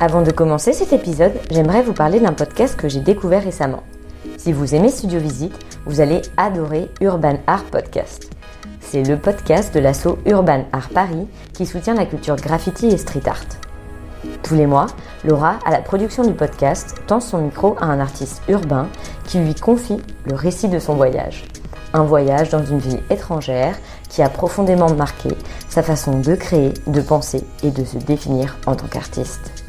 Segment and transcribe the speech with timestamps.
[0.00, 3.84] Avant de commencer cet épisode, j'aimerais vous parler d'un podcast que j'ai découvert récemment.
[4.38, 5.56] Si vous aimez Studio Visite,
[5.86, 8.28] vous allez adorer Urban Art Podcast.
[8.80, 13.22] C'est le podcast de l'asso Urban Art Paris qui soutient la culture graffiti et street
[13.26, 13.46] art.
[14.42, 14.86] Tous les mois,
[15.24, 18.88] Laura, à la production du podcast, tend son micro à un artiste urbain
[19.26, 21.44] qui lui confie le récit de son voyage.
[21.92, 23.76] Un voyage dans une ville étrangère
[24.08, 25.30] qui a profondément marqué
[25.68, 29.63] sa façon de créer, de penser et de se définir en tant qu'artiste.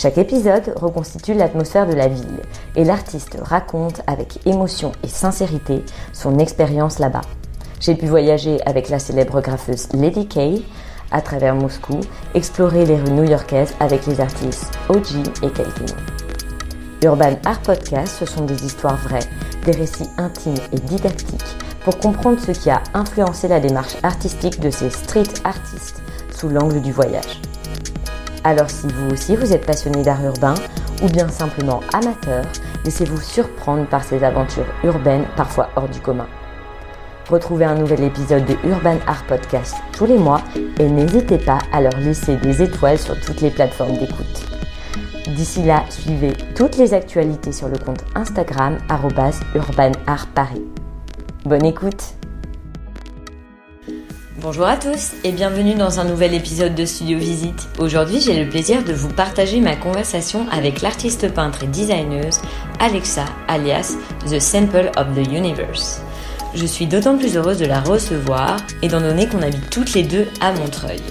[0.00, 2.38] Chaque épisode reconstitue l'atmosphère de la ville
[2.76, 5.82] et l'artiste raconte avec émotion et sincérité
[6.12, 7.22] son expérience là-bas.
[7.80, 10.62] J'ai pu voyager avec la célèbre graffeuse Lady Kay
[11.10, 11.98] à travers Moscou,
[12.34, 15.96] explorer les rues new-yorkaises avec les artistes OG et Kelvin.
[17.02, 19.28] Urban Art Podcast, ce sont des histoires vraies,
[19.64, 24.70] des récits intimes et didactiques pour comprendre ce qui a influencé la démarche artistique de
[24.70, 27.40] ces street artistes sous l'angle du voyage.
[28.48, 30.54] Alors si vous aussi vous êtes passionné d'art urbain
[31.02, 32.46] ou bien simplement amateur,
[32.82, 36.26] laissez-vous surprendre par ces aventures urbaines parfois hors du commun.
[37.28, 40.40] Retrouvez un nouvel épisode de Urban Art Podcast tous les mois
[40.78, 44.46] et n'hésitez pas à leur laisser des étoiles sur toutes les plateformes d'écoute.
[45.26, 48.78] D'ici là, suivez toutes les actualités sur le compte Instagram
[49.54, 50.64] urbanartparis.
[51.44, 52.17] Bonne écoute
[54.40, 57.68] Bonjour à tous et bienvenue dans un nouvel épisode de Studio Visite.
[57.80, 62.38] Aujourd'hui, j'ai le plaisir de vous partager ma conversation avec l'artiste peintre et designeuse
[62.78, 63.96] Alexa, alias
[64.30, 66.02] The Sample of the Universe.
[66.54, 70.28] Je suis d'autant plus heureuse de la recevoir, étant donné qu'on habite toutes les deux
[70.40, 71.02] à Montreuil.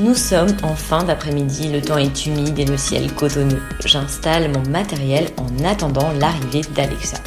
[0.00, 3.60] Nous sommes en fin d'après-midi, le temps est humide et le ciel cotonneux.
[3.84, 7.18] J'installe mon matériel en attendant l'arrivée d'Alexa.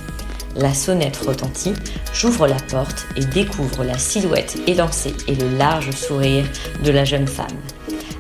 [0.56, 1.74] La sonnette retentit,
[2.14, 6.46] j'ouvre la porte et découvre la silhouette élancée et le large sourire
[6.84, 7.48] de la jeune femme.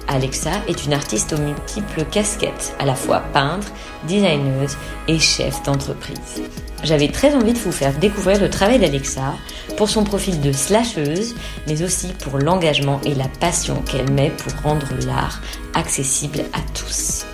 [0.08, 3.72] Alexa est une artiste aux multiples casquettes, à la fois peintre,
[4.08, 6.44] designeuse et chef d'entreprise.
[6.84, 9.34] J'avais très envie de vous faire découvrir le travail d'Alexa
[9.78, 11.36] pour son profil de slasheuse,
[11.68, 15.42] mais aussi pour l'engagement et la passion qu'elle met pour rendre l'art
[15.74, 17.26] accessible à tous.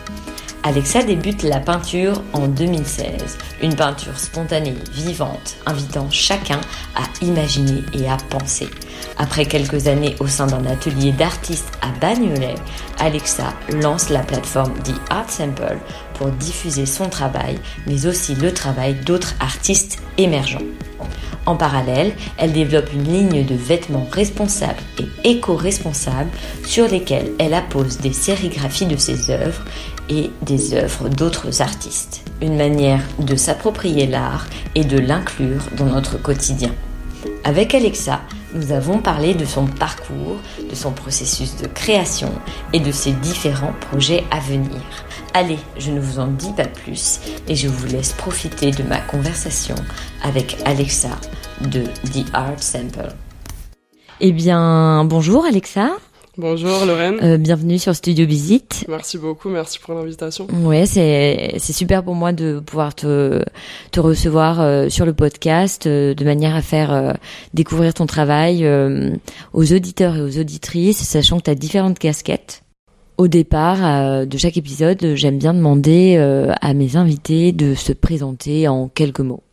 [0.63, 6.61] Alexa débute la peinture en 2016, une peinture spontanée, vivante, invitant chacun
[6.95, 8.67] à imaginer et à penser.
[9.17, 12.53] Après quelques années au sein d'un atelier d'artistes à Bagnolet,
[12.99, 15.79] Alexa lance la plateforme The Art Sample
[16.13, 17.57] pour diffuser son travail,
[17.87, 20.61] mais aussi le travail d'autres artistes émergents.
[21.47, 26.29] En parallèle, elle développe une ligne de vêtements responsables et éco-responsables
[26.63, 29.63] sur lesquels elle appose des sérigraphies de ses œuvres
[30.09, 32.23] et des œuvres d'autres artistes.
[32.41, 36.71] Une manière de s'approprier l'art et de l'inclure dans notre quotidien.
[37.43, 38.21] Avec Alexa,
[38.53, 40.37] nous avons parlé de son parcours,
[40.69, 42.31] de son processus de création
[42.73, 44.81] et de ses différents projets à venir.
[45.33, 48.99] Allez, je ne vous en dis pas plus et je vous laisse profiter de ma
[48.99, 49.75] conversation
[50.23, 51.17] avec Alexa
[51.61, 53.13] de The Art Sample.
[54.19, 55.91] Eh bien, bonjour Alexa.
[56.37, 57.19] Bonjour Lorraine.
[57.21, 58.85] Euh, bienvenue sur Studio Visite.
[58.87, 60.47] Merci beaucoup, merci pour l'invitation.
[60.63, 63.43] Ouais, c'est c'est super pour moi de pouvoir te
[63.91, 67.17] te recevoir euh, sur le podcast euh, de manière à faire
[67.53, 68.65] découvrir ton travail
[69.53, 72.63] aux auditeurs et aux auditrices, sachant que tu as différentes casquettes.
[73.17, 76.17] Au départ de chaque épisode, j'aime bien demander
[76.61, 79.43] à mes invités de se présenter en quelques mots.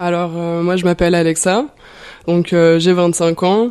[0.00, 1.66] Alors moi je m'appelle Alexa,
[2.26, 3.70] donc j'ai 25 ans.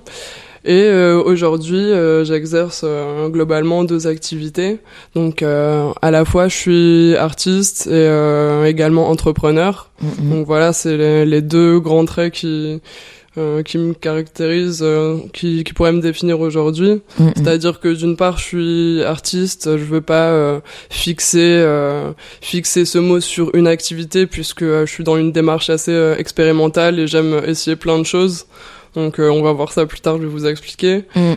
[0.66, 4.80] Et euh, aujourd'hui, euh, j'exerce euh, globalement deux activités.
[5.14, 9.90] Donc, à la fois, je suis artiste et également entrepreneur.
[10.20, 12.82] Donc voilà, c'est les, les, deux grands traits qui
[13.36, 17.02] euh, qui me caractérise, euh, qui, qui pourrait me définir aujourd'hui.
[17.18, 17.32] Mm, mm.
[17.36, 20.60] C'est-à-dire que d'une part, je suis artiste, je veux pas euh,
[20.92, 21.66] fixer
[22.42, 27.08] fixer ce mot sur une activité puisque je suis dans une démarche assez expérimentale et
[27.08, 28.46] j'aime essayer plein de choses.
[28.96, 31.06] Donc on va voir ça plus tard, je vais vous expliquer.
[31.16, 31.34] Mm.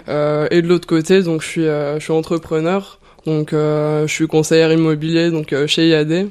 [0.51, 5.31] et de l'autre côté, donc je suis je suis entrepreneur, donc je suis conseillère immobilier
[5.31, 6.29] donc chez IAD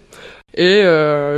[0.55, 0.83] et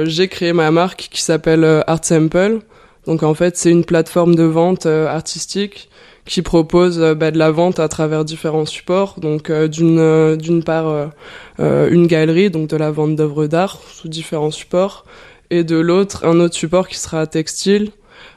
[0.05, 2.59] j'ai créé ma marque qui s'appelle Art Sample.
[3.07, 5.89] Donc en fait, c'est une plateforme de vente euh, artistique
[6.25, 9.15] qui propose euh, bah, de la vente à travers différents supports.
[9.19, 11.11] Donc euh, d'une d'une part
[11.57, 15.05] une galerie, donc de la vente d'œuvres d'art sous différents supports,
[15.49, 17.91] et de l'autre un autre support qui sera textile.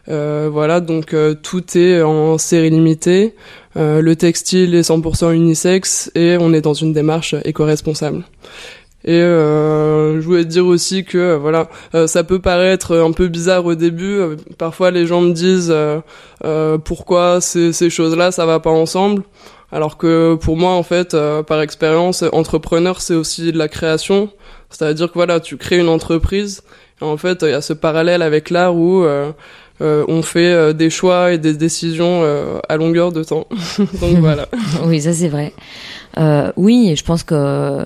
[0.06, 3.34] Voilà, donc tout est en série limitée.
[3.76, 8.24] le textile est 100% unisexe et on est dans une démarche éco-responsable.
[9.04, 13.28] Et euh, je voulais dire aussi que euh, voilà, euh, ça peut paraître un peu
[13.28, 14.18] bizarre au début.
[14.18, 15.74] Euh, parfois, les gens me disent
[16.84, 19.22] pourquoi ces, ces choses-là, ça va pas ensemble?
[19.72, 21.16] Alors que pour moi, en fait,
[21.46, 24.30] par expérience, entrepreneur, c'est aussi de la création.
[24.68, 26.62] C'est-à-dire que voilà, tu crées une entreprise.
[27.00, 29.04] Et en fait, il y a ce parallèle avec l'art où
[29.80, 32.22] on fait des choix et des décisions
[32.68, 33.46] à longueur de temps.
[34.00, 34.48] Donc voilà.
[34.84, 35.52] oui, ça c'est vrai.
[36.56, 37.84] oui, je pense que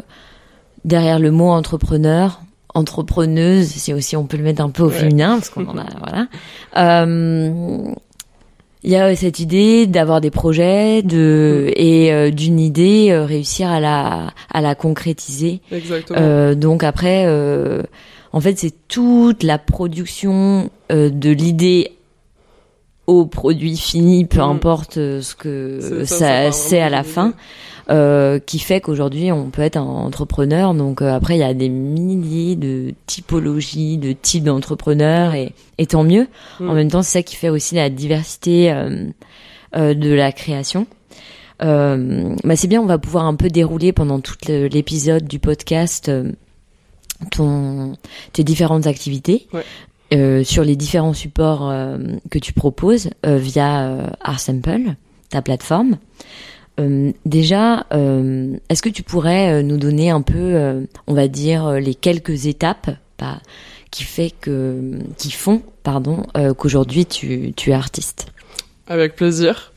[0.84, 2.40] derrière le mot entrepreneur,
[2.74, 5.86] entrepreneuse, si aussi on peut le mettre un peu au féminin, parce qu'on en a,
[5.98, 6.26] voilà.
[6.76, 7.94] Euh,
[8.86, 13.70] il y a cette idée d'avoir des projets, de et euh, d'une idée euh, réussir
[13.70, 15.62] à la à la concrétiser.
[15.72, 16.54] Exactement.
[16.54, 17.26] donc après,
[18.34, 21.92] en fait, c'est toute la production de l'idée
[23.06, 24.42] au produit fini, peu mm.
[24.42, 27.32] importe ce que ça, c'est à la fin.
[27.90, 30.72] Euh, qui fait qu'aujourd'hui on peut être un entrepreneur.
[30.72, 35.84] Donc euh, après il y a des milliers de typologies, de types d'entrepreneurs et, et
[35.84, 36.26] tant mieux.
[36.60, 36.70] Mm.
[36.70, 40.86] En même temps c'est ça qui fait aussi la diversité euh, de la création.
[41.60, 46.10] bah c'est bien, on va pouvoir un peu dérouler pendant tout l'épisode du podcast
[47.24, 47.94] ton
[48.32, 49.48] tes différentes activités.
[50.12, 51.72] Euh, sur les différents supports
[52.30, 54.94] que tu proposes via Art Sample,
[55.30, 55.98] ta plateforme.
[56.80, 61.72] Euh, déjà, euh, est-ce que tu pourrais euh, nous donner un peu, on va dire,
[61.72, 63.38] les quelques étapes pas,
[63.90, 66.24] qui fait que, qui font, pardon,
[66.58, 68.26] qu'aujourd'hui tu, tu es artiste?
[68.88, 69.72] Avec plaisir.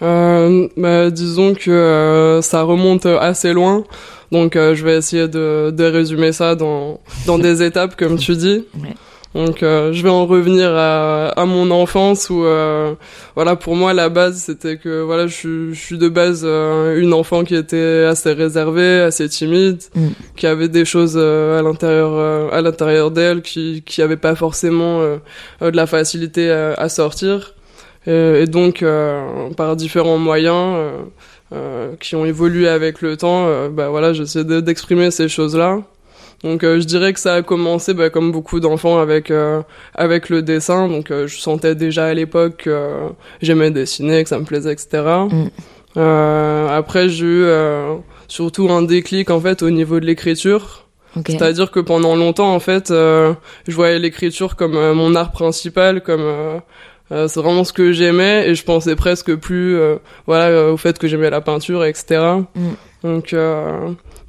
[0.00, 3.84] Bah, disons que ça remonte assez loin,
[4.32, 8.64] donc je vais essayer de, de résumer ça dans, dans des étapes, comme tu dis.
[8.74, 8.94] Ouais.
[9.36, 12.94] Donc euh, je vais en revenir à, à mon enfance où euh,
[13.34, 17.12] voilà pour moi la base c'était que voilà je, je, suis de base euh, une
[17.12, 20.08] enfant qui était assez réservée, assez timide, mm.
[20.36, 25.02] qui avait des choses à l'intérieur à l'intérieur d'elle qui qui avait pas forcément
[25.60, 27.52] de la facilité à, à sortir
[28.06, 28.82] et, et donc
[29.54, 30.78] par différents moyens
[32.00, 35.80] qui ont évolué avec le temps bah voilà j'essaie d'exprimer ces choses là
[36.42, 39.62] donc euh, je dirais que ça a commencé bah, comme beaucoup d'enfants avec euh,
[39.94, 40.88] avec le dessin.
[40.88, 43.08] Donc euh, je sentais déjà à l'époque que
[43.40, 45.02] j'aimais dessiner, que ça me plaisait, etc.
[45.30, 45.98] Mm.
[46.70, 47.46] après j'ai eu
[48.28, 50.82] surtout un déclic en fait au niveau de l'écriture.
[51.26, 53.34] C'est-à-dire que pendant longtemps en fait je
[53.68, 56.60] voyais l'écriture comme mon art principal, comme
[57.10, 59.78] c'est vraiment ce que j'aimais et je pensais presque plus
[60.26, 62.20] voilà au fait que j'aimais la peinture etc
[62.54, 62.70] mm.
[63.04, 63.34] donc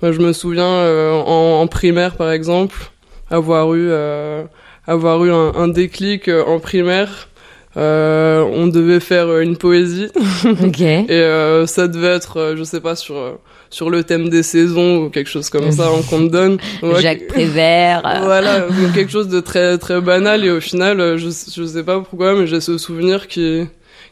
[0.03, 2.91] je me souviens euh, en, en, primaire par exemple
[3.29, 4.43] avoir eu euh,
[4.85, 7.29] avoir eu un, un déclic euh, en primaire.
[7.75, 10.09] on devait faire une poésie
[10.65, 11.05] okay.
[11.09, 13.37] et ça devait être, je sais pas sur
[13.69, 16.57] sur le thème des saisons ou quelque chose comme ça qu'on te donne.
[16.99, 18.01] Jacques Prévert.
[18.23, 22.33] voilà, quelque chose de très très banal et au final, je je sais pas pourquoi,
[22.35, 23.65] mais j'ai ce souvenir qui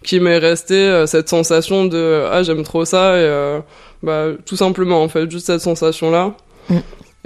[0.03, 3.61] qui m'est resté cette sensation de ah j'aime trop ça et
[4.03, 6.35] bah, tout simplement, en fait, juste cette sensation-là.
[6.69, 6.77] Mm.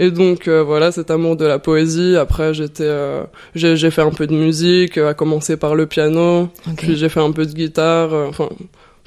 [0.02, 2.16] Et donc euh, voilà cet amour de la poésie.
[2.16, 6.48] Après j'étais, euh, j'ai fait un peu de musique, à commencer par le piano.
[6.78, 8.48] Puis j'ai fait un peu de guitare, euh, enfin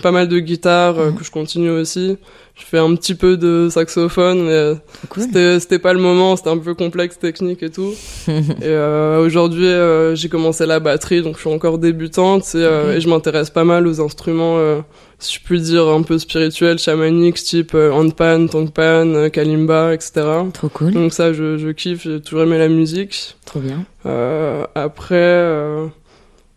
[0.03, 1.15] pas mal de guitare mm.
[1.17, 2.19] que je continue aussi.
[2.55, 4.75] Je fais un petit peu de saxophone, mais
[5.17, 7.95] c'était c'était pas le moment, c'était un peu complexe technique et tout.
[8.29, 8.77] et
[9.19, 9.69] aujourd'hui
[10.13, 13.87] j'ai commencé la batterie, donc je suis encore débutante et, et je m'intéresse pas mal
[13.87, 14.83] aux instruments
[15.23, 20.27] si je puis dire, un peu spirituel, chamanique, type euh, handpan, tongpan, euh, kalimba, etc.
[20.53, 20.93] Trop cool.
[20.93, 23.37] Donc ça, je, je kiffe, j'ai toujours aimé la musique.
[23.45, 23.85] Trop bien.
[24.05, 25.87] Euh, après, euh,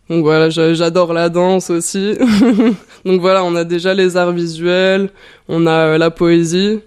[0.08, 2.14] donc voilà, j'adore la danse aussi.
[3.04, 5.10] donc voilà, on a déjà les arts visuels,
[5.48, 6.80] on a la poésie.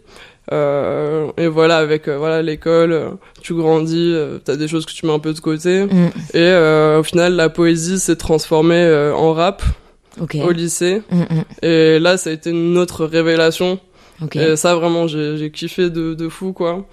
[0.51, 3.09] Euh, et voilà, avec euh, voilà l'école, euh,
[3.41, 5.83] tu grandis, euh, t'as des choses que tu mets un peu de côté.
[5.83, 6.07] Mm.
[6.33, 9.61] Et euh, au final, la poésie s'est transformée euh, en rap
[10.19, 10.37] Ok.
[10.43, 11.03] au lycée.
[11.11, 11.43] Mm, mm.
[11.61, 13.79] Et là, ça a été une autre révélation.
[14.23, 14.37] Ok.
[14.37, 16.85] Et ça, vraiment, j'ai kiffé de, de fou, quoi.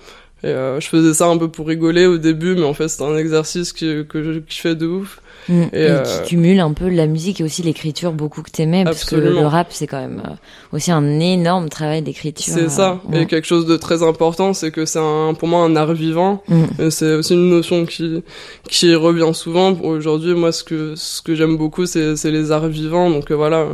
[0.45, 3.04] Et euh, je faisais ça un peu pour rigoler au début, mais en fait, c'était
[3.04, 5.21] un exercice que, que je kiffais de ouf.
[5.49, 5.62] Mm.
[5.73, 8.85] Et, Et, euh, tu cumules un peu la musique et aussi l'écriture beaucoup que t'aimais
[8.85, 10.33] parce que le rap c'est quand même euh,
[10.73, 12.53] aussi un énorme travail d'écriture.
[12.55, 13.00] C'est ça.
[13.12, 15.93] euh, Et quelque chose de très important, c'est que c'est un, pour moi un art
[15.93, 16.43] vivant.
[16.49, 16.91] mm.
[16.91, 18.23] C'est aussi une notion qui
[18.69, 19.73] qui revient souvent.
[19.83, 23.11] Aujourd'hui, moi, ce que ce que j'aime beaucoup, c'est c'est les arts vivants.
[23.11, 23.69] Donc voilà,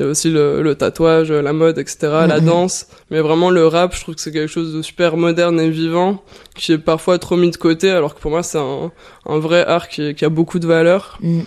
[0.00, 2.46] il y a aussi le, le tatouage, la mode, etc., la Mhm.
[2.46, 2.86] danse.
[3.10, 6.22] Mais vraiment, le rap, je trouve que c'est quelque chose de super moderne et vivant,
[6.56, 8.90] qui est parfois trop mis de côté, alors que pour moi, c'est un
[9.26, 11.18] un vrai art qui qui a beaucoup de valeur.
[11.20, 11.40] Mm.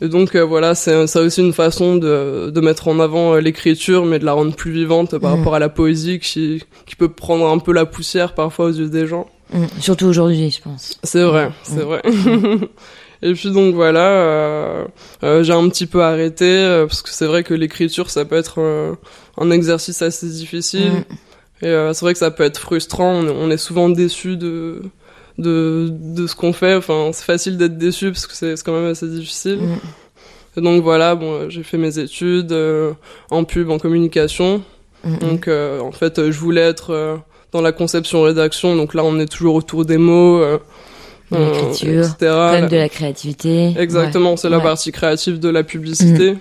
[0.00, 3.40] Et donc euh, voilà, c'est ça aussi une façon de, de mettre en avant euh,
[3.40, 5.38] l'écriture, mais de la rendre plus vivante par Mhm.
[5.38, 8.88] rapport à la poésie qui, qui peut prendre un peu la poussière parfois aux yeux
[8.90, 9.26] des gens.
[9.52, 9.64] Mm.
[9.80, 10.98] Surtout aujourd'hui, je pense.
[11.02, 12.02] C'est vrai, c'est vrai.
[13.22, 14.84] Et puis donc voilà, euh,
[15.24, 18.36] euh, j'ai un petit peu arrêté euh, parce que c'est vrai que l'écriture ça peut
[18.36, 18.94] être euh,
[19.38, 21.64] un exercice assez difficile Mm.
[21.66, 23.10] et euh, c'est vrai que ça peut être frustrant.
[23.10, 24.82] On est, on est souvent déçu de
[25.38, 26.74] de de ce qu'on fait.
[26.74, 29.58] Enfin, c'est facile d'être déçu parce que c'est quand même assez difficile.
[29.58, 29.78] Mm.
[30.56, 32.92] Et donc voilà, bon, j'ai fait mes études euh,
[33.30, 34.62] en pub, en communication.
[35.04, 35.18] Mm.
[35.18, 37.16] Donc euh, en fait, je voulais être euh,
[37.52, 38.76] dans la conception rédaction.
[38.76, 40.42] Donc là, on est toujours autour des mots,
[41.30, 42.16] De euh, l'écriture, etc.
[42.70, 43.74] De la créativité.
[43.78, 44.62] Exactement, c'est la Ouais.
[44.62, 46.34] partie créative de la publicité.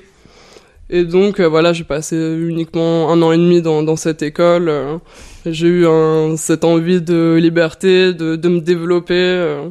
[0.89, 4.69] Et donc euh, voilà, j'ai passé uniquement un an et demi dans, dans cette école.
[4.69, 4.97] euh,
[5.45, 9.13] j'ai eu un, cette envie de liberté, de, de me développer.
[9.15, 9.63] euh,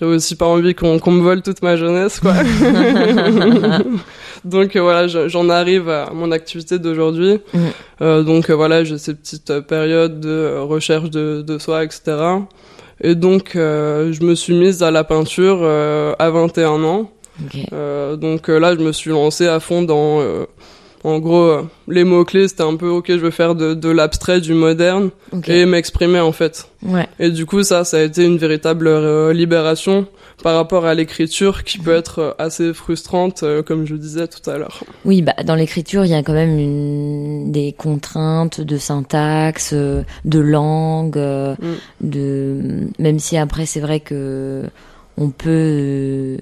[0.00, 2.34] j'avais aussi pas envie qu'on qu'on me vole toute ma jeunesse, quoi.
[4.44, 7.38] donc voilà, je- j'en arrive à mon activité d'aujourd'hui.
[8.00, 8.22] Mm.
[8.24, 12.02] Donc voilà, j'ai ces petites périodes de recherche de, de soi, etc.
[13.02, 17.10] Et donc euh, je me suis mise à la peinture euh, à 21 ans.
[17.44, 17.58] Ok.
[17.72, 20.44] Euh, donc euh, là, je me suis lancé à fond dans, euh,
[21.02, 22.46] en gros, euh, les mots clés.
[22.46, 25.48] C'était un peu ok, je veux faire de, de l'abstrait, du moderne Ok.
[25.48, 26.68] et m'exprimer en fait.
[26.84, 27.08] Ouais.
[27.18, 28.88] Et du coup, ça, ça a été une véritable
[29.32, 30.06] libération
[30.42, 34.48] par rapport à l'écriture qui peut être euh, assez frustrante, euh, comme je disais tout
[34.50, 34.82] à l'heure.
[35.04, 37.52] Oui, bah dans l'écriture, il y a quand même une...
[37.52, 41.74] des contraintes de syntaxe, euh, de langue, Mm.
[42.00, 44.64] de même si après c'est vrai que
[45.16, 46.38] on peut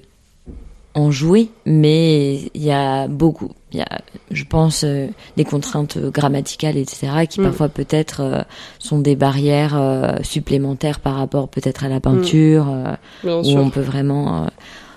[0.95, 5.07] en jouer, mais il y a beaucoup, il y a, je pense, euh,
[5.37, 7.45] des contraintes grammaticales, etc., qui Mm.
[7.45, 8.41] parfois peut-être euh,
[8.77, 12.67] sont des barrières euh, supplémentaires par rapport peut-être à la peinture.
[12.69, 13.59] euh, Bien où sûr.
[13.59, 14.47] on peut vraiment euh,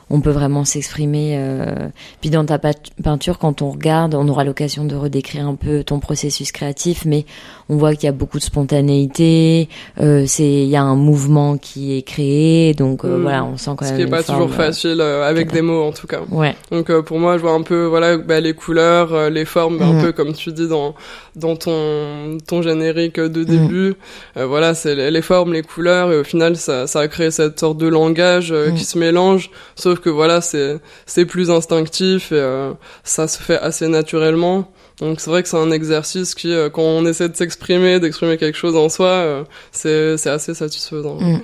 [0.09, 1.89] on peut vraiment s'exprimer euh.
[2.21, 2.61] puis dans ta
[3.03, 7.27] peinture quand on regarde on aura l'occasion de redécrire un peu ton processus créatif mais
[7.69, 9.69] on voit qu'il y a beaucoup de spontanéité
[10.01, 13.23] euh, c'est il y a un mouvement qui est créé donc euh, Mm.
[13.23, 15.49] voilà on sent quand Ce même qui est une pas forme, toujours facile euh, avec
[15.49, 16.21] pas- des mots en tout cas.
[16.21, 19.31] euh, ouais Donc euh, pour moi, je vois un peu voilà bah, les couleurs, euh,
[19.31, 20.95] les formes, bah, un peu comme tu dis dans
[21.35, 23.45] dans ton ton générique de Mhm.
[23.45, 23.95] début.
[24.37, 27.31] Euh, voilà, c'est les, les formes, les couleurs et au final ça ça a créé
[27.31, 29.51] cette sorte de langage euh, qui se mélange.
[29.77, 32.73] Sauf que voilà, c'est c'est plus instinctif et euh,
[33.05, 34.69] ça se fait assez naturellement.
[35.01, 38.39] Donc c'est vrai que c'est un exercice qui, euh, quand on essaie de s'exprimer, d'exprimer
[38.39, 41.21] quelque chose en soi, euh, c'est c'est assez satisfaisant.
[41.21, 41.43] Mm.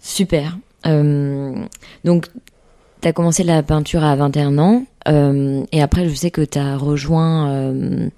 [0.00, 1.54] super Euh,
[2.04, 2.26] donc
[3.00, 8.10] t'as commencé la peinture à 21 ans et après je sais que t'as rejoint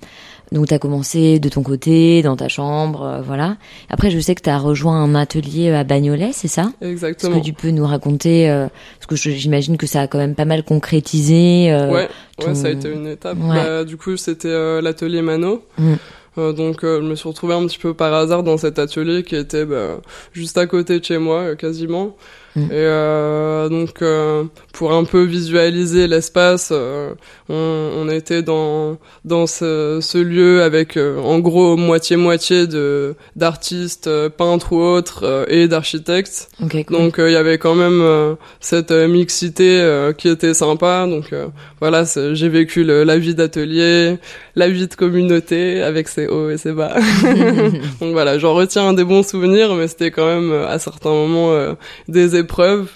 [0.55, 3.57] euh, donc t'as commencé de ton côté dans ta chambre euh, voilà
[3.91, 6.71] après je sais que t'as rejoint un atelier à Bagnolet c'est ça?
[6.81, 7.41] Est-ce Exactement.
[7.41, 8.69] que tu peux nous raconter euh,
[8.99, 12.09] parce que j'imagine que ça a quand même pas mal concrétisé euh, Ouais,
[12.39, 13.37] ton- ouais, ça a été une étape.
[13.41, 13.55] Ouais.
[13.55, 15.63] Bah, du coup, c'était euh, l'atelier Mano.
[15.79, 15.95] Mm.
[16.39, 19.23] Euh, donc, euh, je me suis retrouvé un petit peu par hasard dans cet atelier
[19.23, 20.01] qui était bah,
[20.33, 22.17] juste à côté de chez moi, euh, quasiment.
[22.57, 22.63] Mm.
[22.67, 27.11] Et euh, donc, euh, pour un peu visualiser l'espace, euh,
[27.49, 33.15] on, on était dans dans ce, ce lieu avec, euh, en gros, moitié moitié de
[33.37, 36.49] d'artistes, euh, peintres ou autres, euh, et d'architectes.
[36.63, 36.97] ok cool.
[36.97, 41.07] Donc euh, il y avait quand même euh, cette mixité euh, qui était sympa.
[41.09, 41.47] Donc euh,
[41.81, 44.19] voilà, j'ai vécu le- la vie d'atelier,
[44.55, 46.95] la vie de communauté avec ses hauts et ses bas.
[48.01, 51.75] Donc voilà, j'en retiens des bons souvenirs, mais c'était quand même à certains moments euh,
[52.09, 52.89] des épreuves.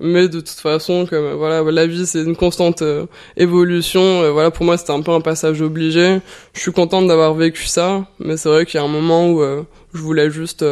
[0.00, 4.00] Mais de toute façon, comme euh, voilà, la vie c'est une constante euh, évolution.
[4.22, 6.20] euh, voilà, pour moi c'était un peu un passage obligé.
[6.54, 9.42] Je suis contente d'avoir vécu ça, mais c'est vrai qu'il y a un moment où
[9.42, 9.62] euh,
[9.94, 10.64] je voulais juste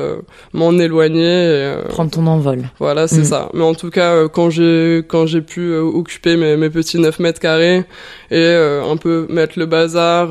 [0.52, 1.32] m'en éloigner.
[1.48, 2.60] Et, Prendre ton envol.
[2.78, 3.32] Voilà, c'est Mm.
[3.34, 3.48] ça.
[3.52, 7.40] Mais en tout cas, quand j'ai quand j'ai pu occuper mes, mes petits 9 mètres
[7.40, 7.82] carrés
[8.30, 8.46] et
[8.92, 10.28] un peu mettre le bazar,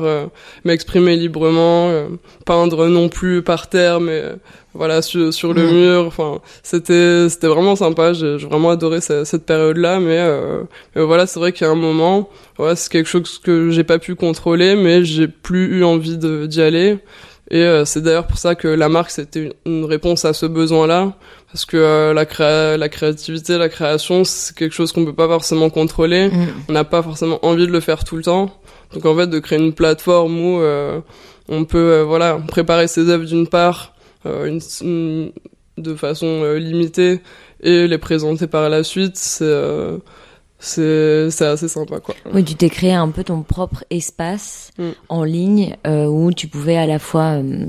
[0.64, 1.90] m'exprimer librement,
[2.46, 4.22] peindre non plus par terre, mais
[4.76, 5.70] voilà sur, sur le Mm.
[5.74, 6.04] mur.
[6.06, 8.12] Enfin, c'était c'était vraiment sympa.
[8.12, 9.98] J'ai j'ai vraiment adoré ce- cette période-là.
[10.00, 10.62] Mais, euh,
[10.94, 12.28] mais voilà, c'est vrai qu'il y a un moment,
[12.58, 16.62] voilà, c'est quelque chose que j'ai pas pu contrôler, mais j'ai plus eu envie d'y
[16.62, 16.98] aller.
[17.50, 21.12] Et euh, c'est d'ailleurs pour ça que la marque c'était une, réponse à ce besoin-là,
[21.52, 25.28] parce que euh, la, créa la créativité, la création, c'est quelque chose qu'on peut pas
[25.28, 26.28] forcément contrôler.
[26.28, 26.46] Mm.
[26.68, 28.50] On n'a pas forcément envie de le faire tout le temps.
[28.92, 30.98] Donc en fait, de créer une plateforme où euh,
[31.48, 33.92] on peut euh, voilà préparer ses œuvres d'une part
[34.46, 35.32] une, une-
[35.78, 37.20] de façon euh, limitée
[37.62, 39.98] et les présenter par la suite, c'est euh,
[40.58, 42.14] c'est c'est assez sympa quoi.
[42.32, 44.82] Oui, tu t'es créé un peu ton propre espace Mm.
[45.10, 47.66] en ligne euh, où tu pouvais à la fois euh,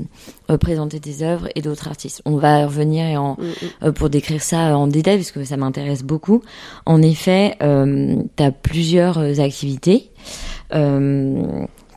[0.50, 2.20] euh, présenter tes œuvres et d'autres artistes.
[2.26, 3.86] On va revenir et en, Mm, mm.
[3.88, 6.42] euh, pour décrire ça en détail parce que ça m'intéresse beaucoup.
[6.86, 10.10] En effet, euh, tu as plusieurs euh, activités.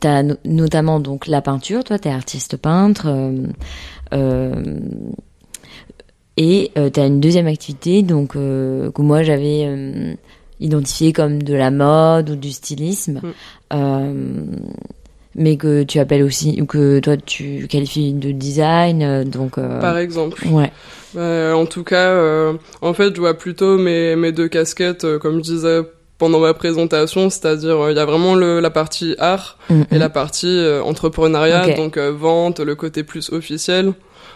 [0.04, 3.06] Euh, tu as notamment donc la peinture, toi tu es artiste peintre.
[3.08, 3.46] euh,
[4.14, 4.62] euh,
[6.36, 10.14] et tu as une deuxième activité donc euh, que moi j'avais euh,
[10.60, 13.20] identifié comme de la mode ou du stylisme.
[13.22, 13.32] Mm.
[13.74, 14.44] Euh,
[15.34, 19.56] mais que tu appelles aussi, ou que toi tu qualifies de design, euh, donc...
[19.56, 20.46] euh, Par exemple.
[20.48, 20.70] Ouais.
[21.14, 25.18] Bah, en tout cas, euh, en fait, je vois plutôt mes, mes deux casquettes, euh,
[25.18, 25.80] comme je disais
[26.22, 29.96] pendant ma présentation, c'est-à-dire euh, il y a vraiment le, la partie art Mm, et
[29.96, 29.98] mm.
[29.98, 33.92] la partie euh, entrepreneuriat, donc euh, vente, le côté plus officiel.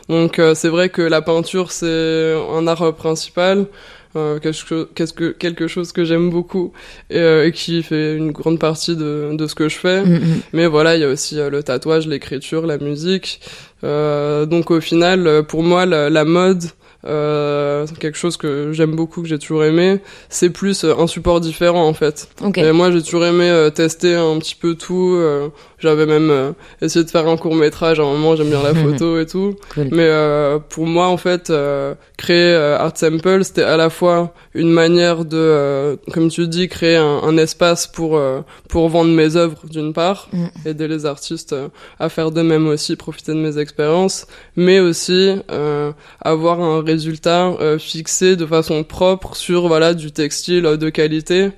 [0.09, 3.67] Donc euh, c'est vrai que la peinture c'est un art euh, principal,
[4.15, 6.73] euh, quelque, chose, qu'est-ce que, quelque chose que j'aime beaucoup
[7.11, 10.03] et, euh, et qui fait une grande partie de, de ce que je fais.
[10.03, 10.41] Mm, mm.
[10.53, 13.41] Mais voilà, il y a aussi euh, le tatouage, l'écriture, la musique.
[13.85, 16.65] Euh, donc au final, euh, pour moi, la, la mode,
[17.07, 20.01] euh, c'est quelque chose que j'aime beaucoup, que j'ai toujours aimé.
[20.29, 22.29] C'est plus euh, un support différent en fait.
[22.45, 22.59] Ok.
[22.59, 25.15] Et moi, j'ai toujours aimé euh, tester un petit peu tout.
[25.17, 25.49] euh,
[25.79, 28.35] J'avais même essayé de faire un court métrage à un moment.
[28.37, 29.55] J'aime bien la photo et tout.
[29.75, 29.89] Cool.
[29.93, 34.71] Mais euh, pour moi, en fait, euh, créer Art Sample, c'était à la fois une
[34.71, 39.37] manière de, euh, comme tu dis, créer un, un espace pour euh, pour vendre mes
[39.37, 40.47] œuvres d'une part, Mm.
[40.67, 41.55] aider les artistes
[42.01, 46.96] à faire de même aussi, profiter de mes expériences, mais aussi euh, avoir un résultat
[47.29, 51.51] euh, fixé de façon propre sur voilà du textile euh, de qualité.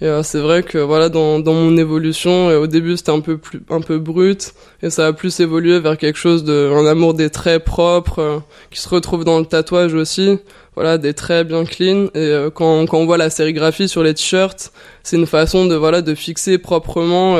[0.00, 3.36] Et euh, c'est vrai que voilà dans, dans mon évolution, au début c'était un peu
[3.36, 7.14] plus un peu brut et ça a plus évolué vers quelque chose de un amour
[7.14, 10.38] des traits propres qui se retrouve dans le tatouage aussi.
[10.76, 14.72] Voilà des traits bien clean et quand quand on voit la sérigraphie sur les t-shirts,
[15.02, 17.36] c'est une façon de voilà de fixer proprement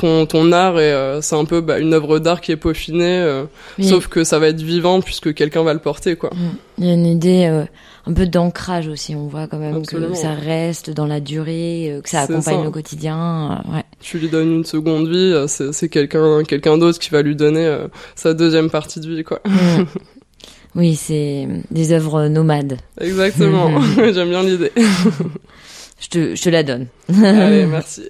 [0.00, 3.18] ton ton art et euh, c'est un peu bah, une œuvre d'art qui est peaufinée
[3.18, 3.44] euh,
[3.78, 3.86] Oui.
[3.86, 6.30] sauf que ça va être vivant puisque quelqu'un va le porter quoi.
[6.78, 7.64] Il y a une idée euh,
[8.06, 9.14] un peu d'ancrage aussi.
[9.14, 10.12] On voit quand même Absolument.
[10.12, 12.64] que ça reste dans la durée, que ça accompagne ça.
[12.64, 13.62] le quotidien.
[13.72, 13.84] ouais.
[14.00, 17.76] tu lui donnes une seconde vie, c'est quelqu'un quelqu'un d'autre qui va lui donner
[18.14, 19.40] sa deuxième partie de vie quoi.
[19.46, 19.84] Mm.
[20.76, 22.78] oui, c'est des œuvres nomades.
[23.00, 23.80] Exactement.
[23.96, 24.72] J'aime bien l'idée.
[26.00, 26.86] Je te, je te la donne.
[27.22, 28.02] Allez, merci.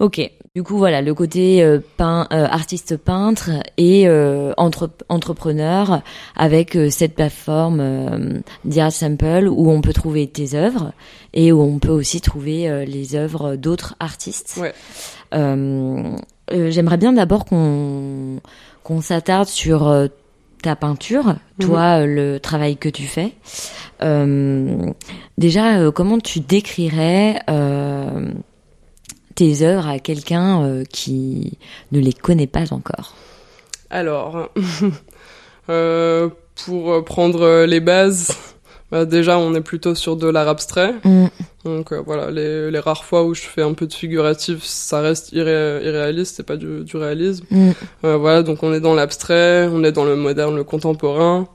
[0.00, 0.20] Ok.
[0.56, 6.02] Du coup, voilà, le côté euh, pein- euh, artiste peintre et euh, entre- entrepreneur
[6.34, 10.92] avec euh, cette plateforme euh, The Sample où on peut trouver tes œuvres
[11.34, 14.58] et où on peut aussi trouver euh, les œuvres d'autres artistes.
[14.60, 14.74] Ouais.
[15.32, 18.40] J'aimerais bien d'abord qu'on
[18.82, 20.08] qu'on s'attarde sur euh,
[20.64, 23.34] ta peinture, toi, euh, le travail que tu fais.
[24.02, 24.76] Euh,
[25.38, 28.32] déjà, euh, comment tu décrirais euh,
[29.34, 31.58] tes œuvres à quelqu'un euh, qui
[31.92, 33.14] ne les connaît pas encore
[33.90, 34.50] Alors,
[35.68, 36.28] euh,
[36.64, 38.36] pour prendre les bases,
[38.90, 40.94] bah, déjà on est plutôt sur de l'art abstrait.
[41.04, 41.26] Mm.
[41.64, 45.00] Donc euh, voilà, les, les rares fois où je fais un peu de figuratif, ça
[45.00, 47.44] reste irré- irréaliste, c'est pas du, du réalisme.
[47.50, 47.70] Mm.
[48.02, 51.48] Voilà, donc on est dans l'abstrait, on est dans le moderne, le contemporain.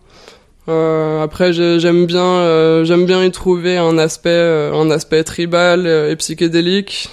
[0.67, 5.23] Euh, après, j'ai- j'aime bien, euh, j'aime bien y trouver un aspect, euh, un aspect
[5.23, 7.09] tribal et psychédélique.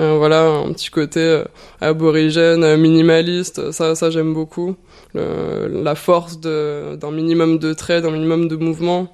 [0.00, 1.44] Euh, voilà, un petit côté euh,
[1.80, 3.70] aborigène, euh, minimaliste.
[3.72, 4.76] Ça, ça j'aime beaucoup.
[5.14, 9.08] Le- la force de- d'un minimum de traits, d'un minimum de mouvements.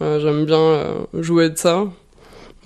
[0.00, 1.84] J'aime bien jouer de ça.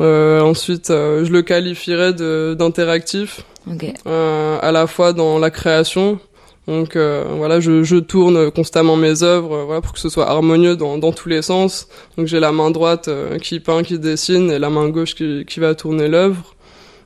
[0.00, 3.86] Euh, ensuite, euh, je le qualifierais de- d'interactif Ok.
[4.06, 6.20] euh, à la fois dans la création.
[6.68, 10.96] Donc voilà, je, je tourne constamment mes œuvres, voilà, pour que ce soit harmonieux dans,
[10.96, 11.88] dans tous les sens.
[12.16, 13.10] Donc j'ai la main droite
[13.42, 16.54] qui peint, qui dessine, et la main gauche qui, qui va tourner l'œuvre.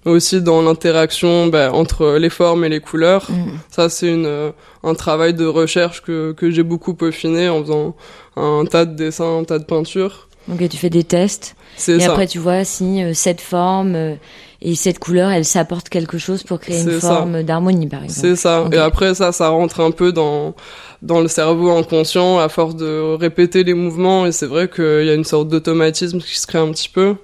[0.08, 3.30] Aussi dans l'interaction bah, entre les formes et les couleurs.
[3.30, 3.58] Mm.
[3.70, 4.50] Ça, c'est une euh,
[4.82, 7.96] un travail de recherche que que j'ai beaucoup peaufiné en faisant
[8.36, 10.28] un tas de dessins, un tas de peintures.
[10.48, 12.12] Donc tu fais des tests C'est et ça.
[12.12, 14.14] après tu vois si euh, cette forme euh,
[14.60, 17.16] et cette couleur, elle s'apporte quelque chose pour créer une ça.
[17.18, 18.20] forme d'harmonie par exemple.
[18.20, 18.64] C'est ça.
[18.72, 20.54] Et après ça, ça rentre un peu dans
[21.02, 24.26] dans le cerveau inconscient à force de répéter les mouvements.
[24.26, 27.14] Et c'est vrai qu'il y a une sorte d'automatisme qui se crée un petit peu.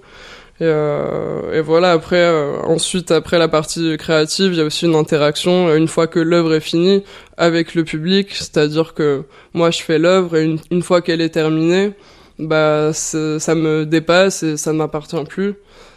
[0.61, 1.93] Et, euh, et voilà.
[1.93, 5.89] Après, euh, ensuite, après la partie créative, il y a aussi une interaction euh, une
[5.89, 7.03] fois que l'œuvre est finie
[7.37, 8.29] avec le public.
[8.33, 11.93] C'est-à-dire que moi, je fais l'œuvre et une, une fois qu'elle est terminée,
[12.39, 15.55] bah ça me dépasse et ça ne m'appartient plus.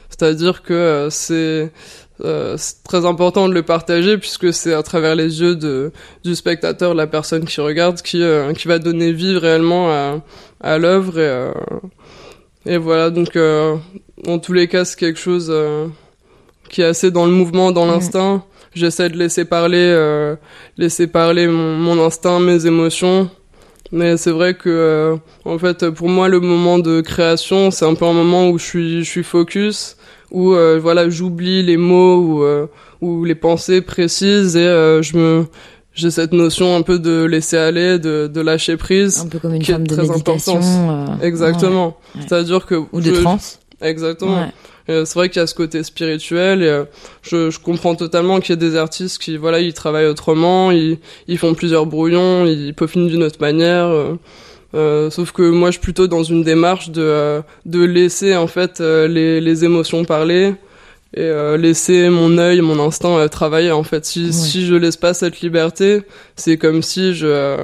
[0.09, 1.71] C'est-à-dire que c'est
[2.25, 5.91] euh, très important de le partager puisque c'est à travers les yeux de,
[6.23, 10.21] du spectateur, la personne qui regarde, qui, euh, qui va donner vie réellement à,
[10.61, 11.19] à l'œuvre.
[11.19, 11.51] Et, euh,
[12.65, 13.37] et voilà, donc
[14.27, 15.87] en tous les cas, c'est quelque chose euh,
[16.69, 18.43] qui est assez dans le mouvement, dans l'instinct.
[18.73, 20.35] J'essaie de laisser parler, euh,
[20.77, 23.29] laisser parler mon, mon instinct, mes émotions.
[23.91, 27.95] Mais c'est vrai que, euh, en fait, pour moi, le moment de création, c'est un
[27.95, 29.95] peu un moment où je suis, je suis focus,
[30.29, 32.67] où euh, voilà, j'oublie les mots ou, euh,
[33.01, 35.45] ou les pensées précises et euh, je me,
[35.93, 39.21] j'ai cette notion un peu de laisser aller, de, de lâcher prise.
[39.21, 40.59] Un peu comme une forme de méditation.
[40.61, 41.97] euh, Exactement.
[42.15, 42.21] ouais.
[42.27, 43.59] C'est-à-dire que Ou de je- transe.
[43.81, 44.41] Exactement.
[44.41, 44.51] Ouais.
[44.89, 46.85] Euh, c'est vrai qu'il y a ce côté spirituel et euh,
[47.21, 50.97] je, je comprends totalement qu'il y ait des artistes qui voilà ils travaillent autrement, ils,
[51.27, 53.85] ils font plusieurs brouillons, ils peaufinent d'une autre manière.
[53.87, 54.15] euh,
[54.75, 58.79] euh, sauf que moi je suis plutôt dans une démarche de de laisser en fait
[58.79, 60.55] les les émotions parler
[61.15, 64.05] et laisser mon œil, mon instinct travailler en fait.
[64.05, 64.31] Si Ouais.
[64.31, 66.01] si je laisse pas cette liberté,
[66.35, 67.55] c'est comme si je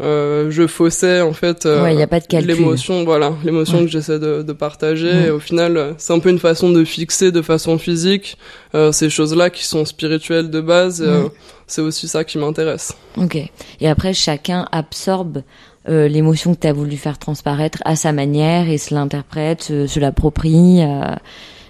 [0.00, 2.48] euh, je faussais en fait euh, Ouais, n'y a pas de calcul.
[2.52, 3.84] l'émotion voilà l'émotion Ouais.
[3.84, 5.26] que j'essaie de, de partager Ouais.
[5.26, 8.36] et au final c'est un peu une façon de fixer de façon physique
[8.74, 11.28] euh, ces choses là qui sont spirituelles de base euh,
[11.68, 13.36] c'est aussi ça qui m'intéresse Ok.
[13.80, 15.42] Et après, chacun absorbe
[15.88, 19.86] euh, l'émotion que tu as voulu faire transparaître à sa manière et se l'interprète, se,
[19.86, 21.14] se l'approprie euh,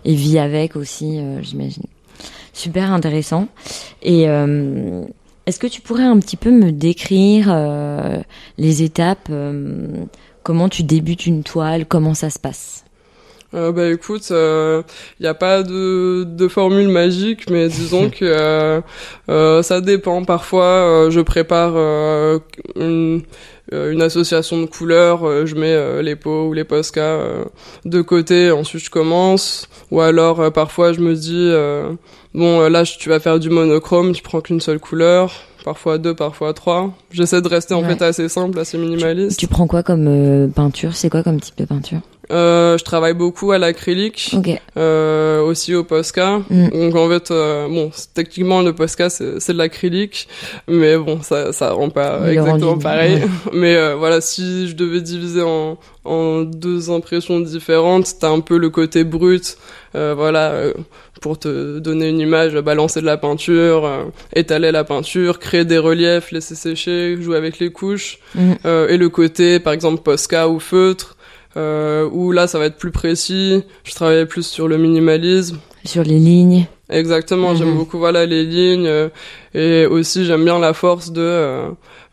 [0.07, 1.83] et vit avec aussi, euh, j'imagine.
[2.55, 3.49] Super intéressant.
[4.03, 5.03] Et euh,
[5.47, 8.19] est-ce que tu pourrais un petit peu me décrire euh,
[8.59, 10.05] les étapes euh,
[10.43, 12.85] Comment tu débutes une toile Comment ça se passe?
[13.55, 14.85] Euh, bah écoute, il
[15.21, 18.81] n'y a pas de, de formule magique, mais disons que euh,
[19.29, 20.25] euh, ça dépend.
[20.25, 22.39] Parfois, euh, je prépare euh,
[22.77, 23.21] une, euh,
[23.93, 27.45] une association de couleurs, euh, je mets euh, les pots ou les posca euh,
[27.85, 29.69] de côté, ensuite je commence.
[29.91, 31.93] Ou alors, euh, parfois, je me dis, euh,
[32.35, 35.33] bon, euh, là, tu vas faire du monochrome, tu prends qu'une seule couleur.
[35.65, 36.93] Parfois deux, parfois trois.
[37.11, 37.95] J'essaie de rester en Ouais.
[37.97, 39.39] fait assez simple, assez minimaliste.
[39.39, 40.95] Tu prends quoi comme euh, peinture?
[40.95, 42.01] C'est quoi comme type de peinture?
[42.33, 44.35] Euh, je travaille beaucoup à l'acrylique.
[44.77, 46.41] Euh, aussi au Posca.
[46.51, 46.69] Mm.
[46.71, 50.29] Donc en fait, euh, bon, techniquement le Posca c'est c'est de l'acrylique,
[50.69, 53.15] mais bon, ça ça rend pas Le exactement rendu, pareil.
[53.17, 53.29] ouais.
[53.53, 58.59] Mais euh, voilà, si je devais diviser en en deux impressions différentes, t'as un peu
[58.59, 59.57] le côté brut,
[59.95, 60.53] euh, voilà.
[61.23, 63.89] pour te donner une image, balancer de la peinture,
[64.35, 68.53] étaler la peinture, créer des reliefs, laisser sécher, jouer avec les couches, Mm.
[68.67, 71.14] euh, et le côté, par exemple, Posca ou feutre,
[71.57, 73.63] euh, où là, ça va être plus précis.
[73.85, 75.59] Je travaillais plus sur le minimalisme.
[75.85, 77.57] Sur les lignes Exactement, Mhm.
[77.57, 79.09] j'aime beaucoup voilà les lignes euh,
[79.55, 81.69] et aussi j'aime bien la force de euh,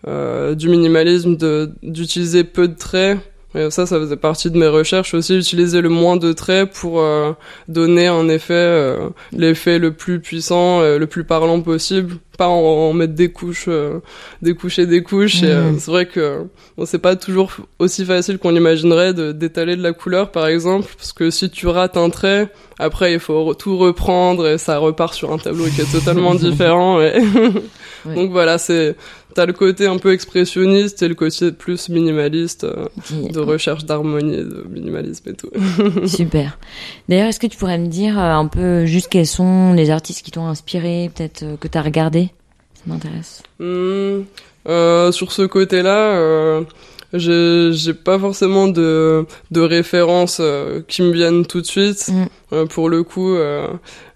[0.07, 3.17] euh, du minimalisme de d'utiliser peu de traits.
[3.53, 7.01] Et ça, ça faisait partie de mes recherches aussi, utiliser le moins de traits pour
[7.01, 7.33] euh,
[7.67, 12.59] donner un effet, euh, l'effet le plus puissant, euh, le plus parlant possible, pas en,
[12.89, 13.99] en mettre des couches, euh,
[14.41, 15.43] des couches et des couches.
[15.43, 15.79] Et euh, Mhm.
[15.79, 16.45] c'est vrai que
[16.77, 21.13] bon, c'est pas toujours aussi facile qu'on l'imaginerait d'étaler de la couleur, par exemple, parce
[21.13, 22.47] que si tu rates un trait,
[22.79, 26.33] après il faut re- tout reprendre et ça repart sur un tableau qui est totalement
[26.47, 27.01] différent.
[27.01, 27.21] et-
[28.05, 28.15] Ouais.
[28.15, 28.95] Donc voilà, c'est
[29.35, 32.87] t'as le côté un peu expressionniste et le côté plus minimaliste euh,
[33.31, 35.49] de recherche d'harmonie, de minimalisme et tout.
[36.07, 36.57] Super.
[37.07, 40.25] D'ailleurs, est-ce que tu pourrais me dire euh, un peu juste quels sont les artistes
[40.25, 42.30] qui t'ont inspiré, peut-être euh, que t'as regardé?
[42.85, 43.43] Ça m'intéresse.
[43.59, 44.21] Hmm,
[44.67, 46.61] euh, sur ce côté-là, euh,
[47.13, 52.07] j'ai pas forcément de de références euh, qui me viennent tout de suite.
[52.09, 52.25] Mm.
[52.53, 53.35] Euh, pour le coup,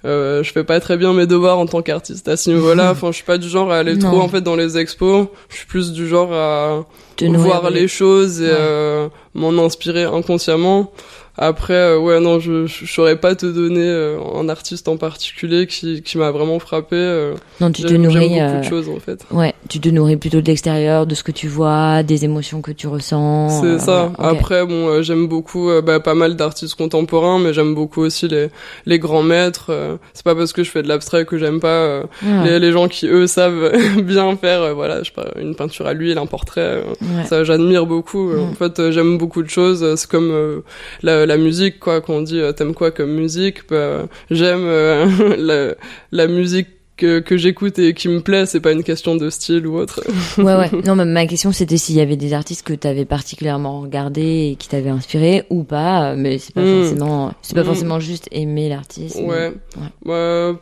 [0.03, 2.89] je fais pas très bien mes devoirs en tant qu'artiste à ce niveau-là.
[2.91, 4.11] Enfin, je suis pas du genre à aller Non.
[4.11, 5.27] trop en fait dans les expos.
[5.49, 6.85] Je suis plus du genre à
[7.21, 9.09] voir les choses et Ouais.
[9.33, 10.91] m'en inspirer inconsciemment.
[11.37, 15.67] Après, euh, ouais, non, je, je saurais pas te donner euh, un artiste en particulier
[15.67, 16.95] qui, qui m'a vraiment frappé.
[16.95, 17.33] euh.
[17.59, 18.29] Non, tu te nourris.
[18.39, 19.25] beaucoup de choses en fait.
[19.31, 22.71] Ouais, tu te nourris plutôt de l'extérieur, de ce que tu vois, des émotions que
[22.71, 23.61] tu ressens.
[23.61, 24.11] C'est ça.
[24.17, 28.49] Après, bon, euh, j'aime beaucoup bah, pas mal d'artistes contemporains, mais j'aime beaucoup aussi les,
[28.85, 29.67] les grands maîtres.
[29.69, 29.97] euh.
[30.13, 32.71] c'est pas parce que je fais de l'abstrait que j'aime pas euh, Ouais, les, les
[32.71, 33.71] gens qui eux savent
[34.03, 34.73] bien faire.
[34.73, 36.83] voilà, je sais pas, une peinture à l'huile, un portrait.
[37.01, 37.25] ouais.
[37.25, 38.29] Ça, j'admire beaucoup.
[38.29, 38.39] Mm.
[38.39, 39.95] En fait, j'aime beaucoup de choses.
[39.95, 40.59] C'est comme euh,
[41.03, 42.01] la, la musique, quoi.
[42.01, 45.05] Quand on dit euh, t'aimes quoi comme musique, bah, j'aime euh,
[45.37, 45.75] la,
[46.11, 48.45] la musique que, que j'écoute et qui me plaît.
[48.45, 50.01] C'est pas une question de style ou autre.
[50.37, 50.69] ouais, ouais.
[50.85, 54.51] Non, mais ma question c'était s'il y avait des artistes que tu avais particulièrement regardé
[54.51, 56.79] et qui t'avaient inspiré ou pas, euh, mais c'est pas Mm.
[56.81, 57.65] forcément, c'est pas Mm.
[57.65, 59.17] forcément juste aimer l'artiste.
[59.19, 59.51] mais- Ouais.
[60.05, 60.53] Bah,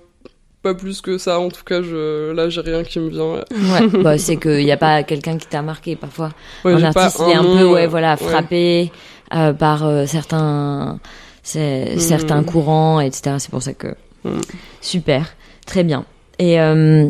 [0.63, 1.39] pas plus que ça.
[1.39, 3.33] En tout cas, je, là, j'ai rien qui me vient.
[3.33, 3.43] Ouais,
[4.03, 6.31] bah, c'est qu'il y a pas quelqu'un qui t'a marqué parfois.
[6.63, 8.27] Ouais, un artiste, il est un nom, peu, ouais, euh, voilà, ouais.
[8.29, 8.91] frappé
[9.35, 10.99] euh, par euh, certains,
[11.43, 11.99] c'est- Mhm.
[11.99, 13.35] certains courants, etc.
[13.39, 14.41] C'est pour ça que Mhm.
[14.81, 16.05] super, très bien.
[16.39, 17.09] Et euh,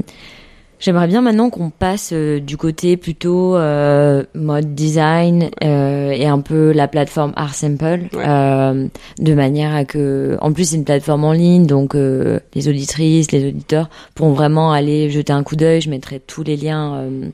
[0.80, 6.40] j'aimerais bien maintenant qu'on passe euh, du côté plutôt euh, mode design euh, et un
[6.42, 8.24] peu la plateforme Art Sample, Ouais.
[8.28, 8.88] euh,
[9.20, 13.32] de manière à que, en plus c'est une plateforme en ligne, donc euh, les auditrices,
[13.32, 15.80] les auditeurs pourront vraiment aller jeter un coup d'œil.
[15.82, 16.96] Je mettrai tous les liens.
[16.96, 17.30] euh,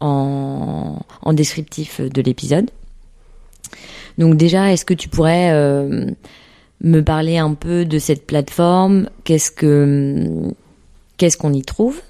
[0.00, 2.70] en, en descriptif de l'épisode.
[4.18, 6.06] Donc déjà, est-ce que tu pourrais euh,
[6.82, 9.08] me parler un peu de cette plateforme?
[9.24, 10.52] Qu'est-ce que
[11.16, 12.00] qu'est-ce qu'on y trouve?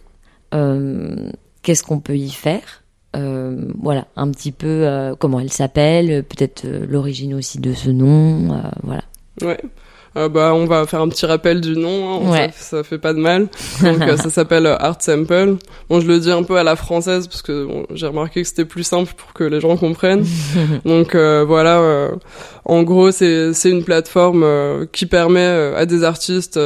[0.54, 1.30] Euh,
[1.62, 2.82] Qu'est-ce qu'on peut y faire?
[3.16, 8.58] Euh, Voilà, un petit peu comment elle s'appelle, peut-être l'origine aussi de ce nom.
[8.82, 9.02] voilà.
[9.42, 9.60] Ouais.
[10.18, 12.50] Euh, bah, on va faire un petit rappel du nom, hein, Ouais.
[12.56, 13.48] ça, ça fait pas de mal.
[13.82, 15.56] Donc euh, ça s'appelle euh, Art Sample.
[15.88, 18.48] Bon, je le dis un peu à la française parce que bon, j'ai remarqué que
[18.48, 20.24] c'était plus simple pour que les gens comprennent.
[20.84, 22.10] Donc euh, voilà,
[22.64, 24.44] en gros, c'est c'est une plateforme
[24.92, 26.58] qui permet à des artistes,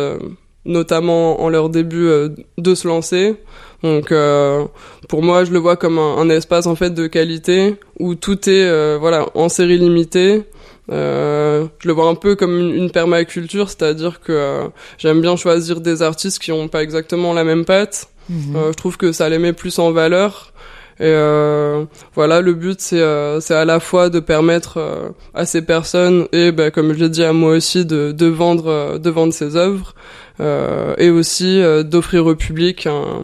[0.65, 3.37] notamment en leur début, euh, de se lancer.
[3.83, 4.65] Donc euh,
[5.09, 8.49] pour moi, je le vois comme un, un espace en fait de qualité où tout
[8.49, 10.45] est euh, voilà en série limitée.
[10.91, 14.69] Euh, je le vois un peu comme une, une permaculture, c'est-à-dire que euh,
[14.99, 18.09] j'aime bien choisir des artistes qui ont pas exactement la même patte.
[18.29, 18.57] Mhm.
[18.57, 20.53] Euh, je trouve que ça les met plus en valeur.
[21.01, 25.63] Et euh, voilà, le but c'est euh, c'est à la fois de permettre à ces
[25.63, 29.33] personnes et ben, comme je l'ai dit à moi aussi de, de vendre de vendre
[29.33, 29.95] ses œuvres
[30.41, 33.23] euh, et aussi euh, d'offrir au public un,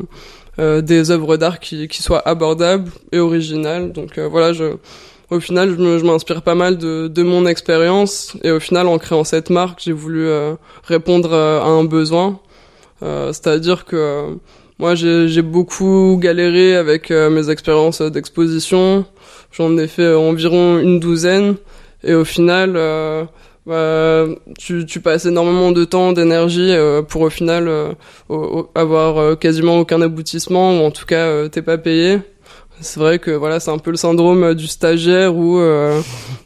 [0.59, 3.93] euh, des œuvres d'art qui, qui soient abordables et originales.
[3.93, 4.75] Donc euh, voilà, je
[5.31, 9.25] au final, je m'inspire pas mal de, de mon expérience et au final, en créant
[9.25, 12.41] cette marque, j'ai voulu euh, répondre euh, à un besoin.
[13.03, 14.37] Euh, C'est-à-dire que
[14.79, 19.05] moi, j'ai beaucoup galéré avec mes expériences d'exposition.
[19.51, 21.57] J'en ai fait environ une douzaine
[22.05, 23.25] et au final, euh,
[23.67, 24.25] bah,
[24.59, 27.93] tu, tu passes énormément de temps, d'énergie euh, pour au final euh,
[28.75, 32.21] avoir quasiment aucun aboutissement ou en tout cas t'es pas payé.
[32.81, 36.01] C'est vrai que voilà, c'est un peu le syndrome euh, du stagiaire où euh,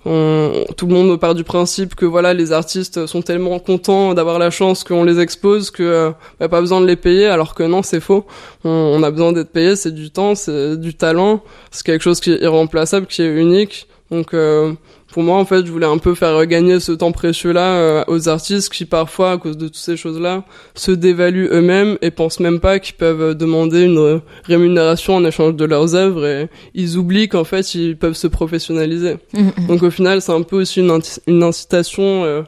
[0.07, 4.38] on- tout le monde part du principe que voilà, les artistes sont tellement contents d'avoir
[4.38, 7.62] la chance qu'on les expose que euh, bah, pas besoin de les payer, alors que
[7.64, 8.25] non, c'est faux.
[8.64, 12.18] On, on a besoin d'être payé, c'est du temps, c'est du talent, c'est quelque chose
[12.21, 13.87] qui est irremplaçable, qui est unique.
[14.11, 14.73] Donc euh,
[15.12, 18.29] pour moi, en fait, je voulais un peu faire gagner ce temps précieux-là euh, aux
[18.31, 20.44] artistes qui, parfois, à cause de toutes ces choses-là,
[20.75, 25.55] se dévaluent eux-mêmes et pensent même pas qu'ils peuvent demander une euh, rémunération en échange
[25.55, 29.18] de leurs œuvres et ils oublient qu'en fait, ils peuvent se professionnaliser.
[29.35, 29.66] Mhm.
[29.68, 32.42] Donc au final, c'est un peu aussi une, incitation euh,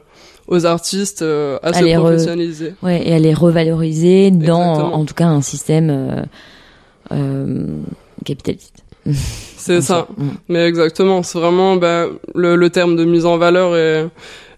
[0.47, 2.73] aux artistes euh, à se re- professionnaliser.
[2.81, 4.95] Ouais, et elle est revalorisée dans, Exactement.
[4.95, 6.23] en tout cas, un système euh,
[7.11, 7.67] euh,
[8.25, 8.84] capitaliste.
[9.57, 10.07] C'est ça.
[10.17, 10.27] Mm.
[10.49, 14.07] Mais exactement, c'est vraiment bah, le, le terme de mise en valeur est,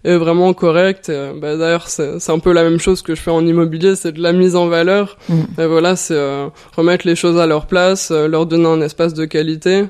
[0.04, 1.10] est vraiment correct.
[1.40, 4.20] Bah, D'ailleurs, c'est un peu la même chose que je fais en immobilier, c'est de
[4.20, 5.16] la mise en valeur.
[5.30, 5.40] Mm.
[5.60, 9.14] Et voilà, c'est euh, remettre les choses à leur place, euh, leur donner un espace
[9.14, 9.84] de qualité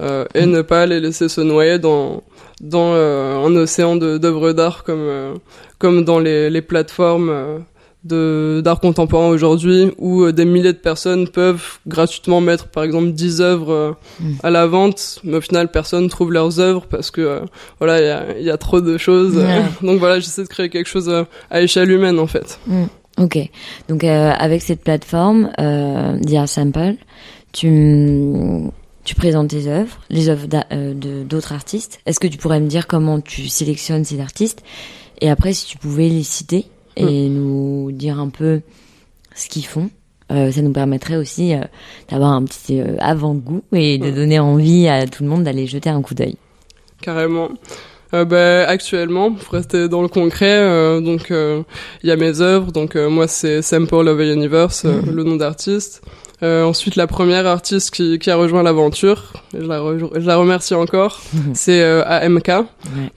[0.00, 2.24] euh, et ne pas les laisser se noyer dans
[2.60, 5.34] dans euh, un océan d'œuvres d'art comme euh,
[5.78, 7.64] comme dans les, les plateformes.
[8.04, 13.12] De d'art contemporain aujourd'hui où euh, des milliers de personnes peuvent gratuitement mettre par exemple
[13.12, 14.32] 10 œuvres euh, Mm.
[14.42, 17.40] à la vente mais au final personne trouve leurs œuvres parce que euh,
[17.80, 19.62] voilà il y a, y a trop de choses Ouais.
[19.86, 21.10] donc voilà j'essaie de créer quelque chose
[21.50, 22.58] à échelle humaine en fait
[23.16, 23.38] Ok.
[23.88, 26.96] Donc euh, avec cette plateforme, euh, Dear Sample,
[27.52, 28.70] tu
[29.04, 30.46] tu présentes tes œuvres, les œuvres
[31.24, 32.00] d'autres artistes.
[32.06, 34.62] Est-ce que tu pourrais me dire comment tu sélectionnes ces artistes?
[35.20, 36.66] Et après, si tu pouvais les citer?
[36.96, 38.60] Et nous dire un peu
[39.34, 39.90] ce qu'ils font,
[40.32, 41.60] euh, ça nous permettrait aussi euh,
[42.10, 44.14] d'avoir un petit euh, avant-goût et de Mm.
[44.14, 46.36] donner envie à tout le monde d'aller jeter un coup d'œil.
[47.02, 47.48] carrément
[48.14, 52.70] euh, bah, actuellement, pour rester dans le concret, euh, donc il y a mes œuvres.
[52.70, 55.10] Donc moi c'est Sample of a Universe, Mhm.
[55.10, 56.00] le nom d'artiste.
[56.44, 60.74] Ensuite la première artiste qui, qui a rejoint l'aventure, je la, re- je la remercie
[60.74, 61.20] encore,
[61.54, 62.50] c'est AMK.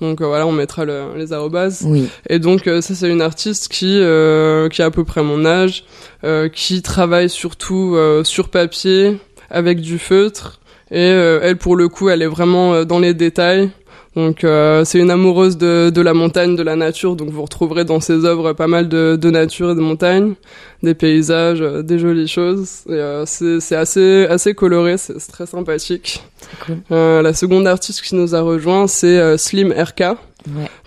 [0.01, 1.83] Donc voilà, on mettra le- les arrobases.
[1.85, 2.07] Oui.
[2.29, 5.45] Et donc euh, ça c'est une artiste qui euh, qui a à peu près mon
[5.45, 5.83] âge,
[6.23, 9.17] euh, qui travaille surtout euh, sur papier
[9.49, 10.59] avec du feutre
[10.91, 13.69] et euh, elle pour le coup elle est vraiment euh, dans les détails.
[14.17, 17.85] Donc euh, c'est une amoureuse de, de la montagne, de la nature, donc vous retrouverez
[17.85, 20.33] dans ses œuvres pas mal de, de nature et de montagne,
[20.81, 22.81] des paysages, euh, des jolies choses.
[22.89, 26.23] Et, euh, c'est c'est assez assez coloré, c'est très sympathique.
[26.65, 26.77] Cool.
[26.91, 29.99] Euh, la seconde artiste qui nous a rejoint c'est euh, Slim RK.
[29.99, 30.15] Ouais.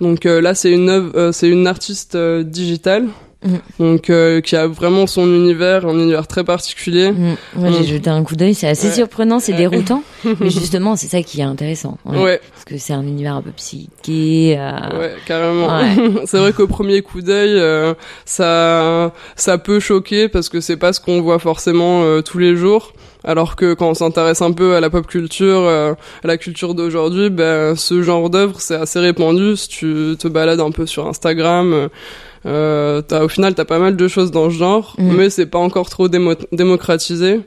[0.00, 3.06] Donc euh, là, c'est une euh, c'est une artiste digitale,
[3.42, 3.58] Mhm.
[3.78, 7.10] donc euh, qui a vraiment son univers, un univers très particulier.
[7.12, 7.36] Mm.
[7.56, 7.84] Moi, j'ai Mm.
[7.94, 8.52] jeté un coup d'œil.
[8.54, 8.94] C'est assez Ouais.
[8.94, 9.58] surprenant, c'est Ouais.
[9.58, 10.02] déroutant.
[10.40, 11.96] mais justement, c'est ça qui est intéressant.
[12.04, 14.56] Parce que c'est un univers un peu psyché.
[14.58, 15.68] euh, ouais, carrément.
[15.68, 16.22] Ouais.
[16.26, 17.94] c'est vrai qu'au premier coup d'œil, euh,
[18.26, 22.56] ça, ça peut choquer parce que c'est pas ce qu'on voit forcément euh, tous les
[22.56, 22.92] jours.
[23.22, 25.92] Alors que quand on s'intéresse un peu à la pop culture, euh,
[26.24, 29.56] à la culture d'aujourd'hui, ben ce genre d'œuvre c'est assez répandu.
[29.56, 31.88] Si tu te balades un peu sur Instagram, euh,
[32.44, 35.16] t'as, au final t'as pas mal de choses dans ce genre, Mhm.
[35.16, 37.40] mais c'est pas encore trop démo- démocratisé.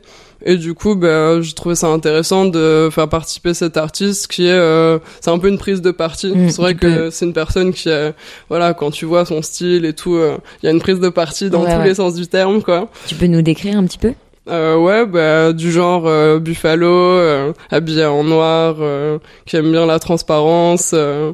[0.46, 4.52] Et du coup, ben, je trouvais ça intéressant de faire participer cet artiste qui est,
[4.52, 6.28] euh, c'est un peu une prise de parti.
[6.36, 8.14] Mhm, c'est vrai que c'est une personne qui, est,
[8.50, 11.08] voilà, quand tu vois son style et tout, euh, il y a une prise de
[11.08, 11.88] parti dans Ouais, tous ouais.
[11.88, 12.90] les sens du terme, quoi.
[13.08, 14.12] Tu peux nous décrire un petit peu?
[14.50, 19.86] Euh, ouais, bah, du genre euh, Buffalo, euh, habillé en noir, euh, qui aime bien
[19.86, 21.32] la transparence, euh,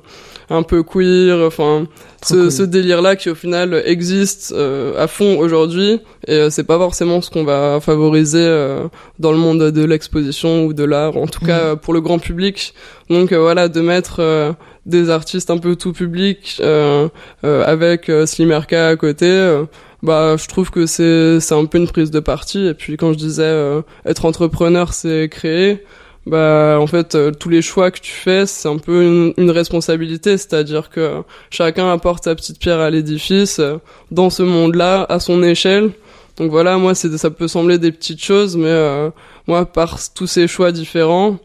[0.50, 1.86] un peu queer, enfin,
[2.26, 2.52] ce, cool.
[2.52, 7.22] ce délire-là qui au final existe euh, à fond aujourd'hui, et euh, c'est pas forcément
[7.22, 8.88] ce qu'on va favoriser euh,
[9.20, 11.48] dans le monde de l'exposition ou de l'art, en tout Mhm.
[11.48, 12.74] cas pour le grand public.
[13.10, 14.52] Donc euh, voilà, de mettre euh,
[14.86, 17.08] des artistes un peu tout public euh,
[17.44, 19.30] euh, avec Slimerka à côté.
[20.02, 23.12] bah je trouve que c'est c'est un peu une prise de parti et puis quand
[23.12, 25.84] je disais euh, être entrepreneur c'est créer
[26.26, 30.38] bah en fait euh, tous les choix que tu fais c'est un peu une, responsabilité.
[30.38, 33.78] C'est-à-dire que chacun apporte sa petite pierre à l'édifice euh,
[34.12, 35.92] dans ce monde-là à son échelle.
[36.38, 39.10] Donc voilà moi c'est ça peut sembler des petites choses mais euh,
[39.48, 41.38] moi par tous ces choix différents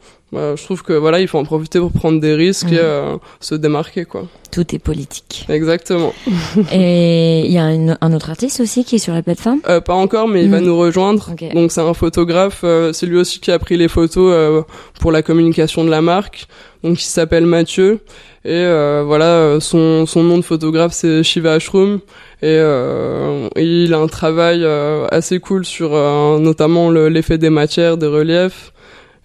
[0.56, 3.54] je trouve que voilà il faut en profiter pour prendre des risques et euh, se
[3.54, 5.44] démarquer quoi Tout est politique.
[5.48, 6.12] exactement
[6.72, 9.60] Et il y a une- un autre artiste aussi qui est sur la plateforme?
[9.68, 10.66] Euh, pas encore, mais il va Mhm.
[10.66, 11.30] nous rejoindre.
[11.54, 14.62] Donc c'est un photographe, euh, c'est lui aussi qui a pris les photos euh,
[15.00, 16.46] pour la communication de la marque.
[16.82, 18.00] Donc il s'appelle Mathieu
[18.44, 22.00] et euh, voilà euh, son son nom de photographe c'est Shiva Ashroom
[22.42, 27.48] et, euh, il a un travail euh, assez cool sur euh, notamment le- l'effet des
[27.48, 28.72] matières, des reliefs.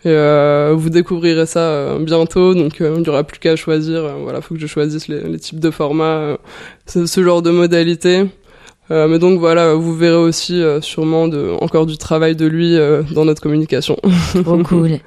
[0.05, 4.05] Et euh, vous découvrirez ça euh, bientôt, donc euh, il n'y aura plus qu'à choisir.
[4.05, 6.37] euh, voilà, faut que je choisisse les, les types de formats, euh,
[6.85, 8.23] ce, ce genre de modalités.
[8.91, 12.75] Euh, mais donc voilà, vous verrez aussi euh, sûrement de, encore du travail de lui
[12.77, 13.97] euh, dans notre communication.
[14.43, 14.99] Trop cool.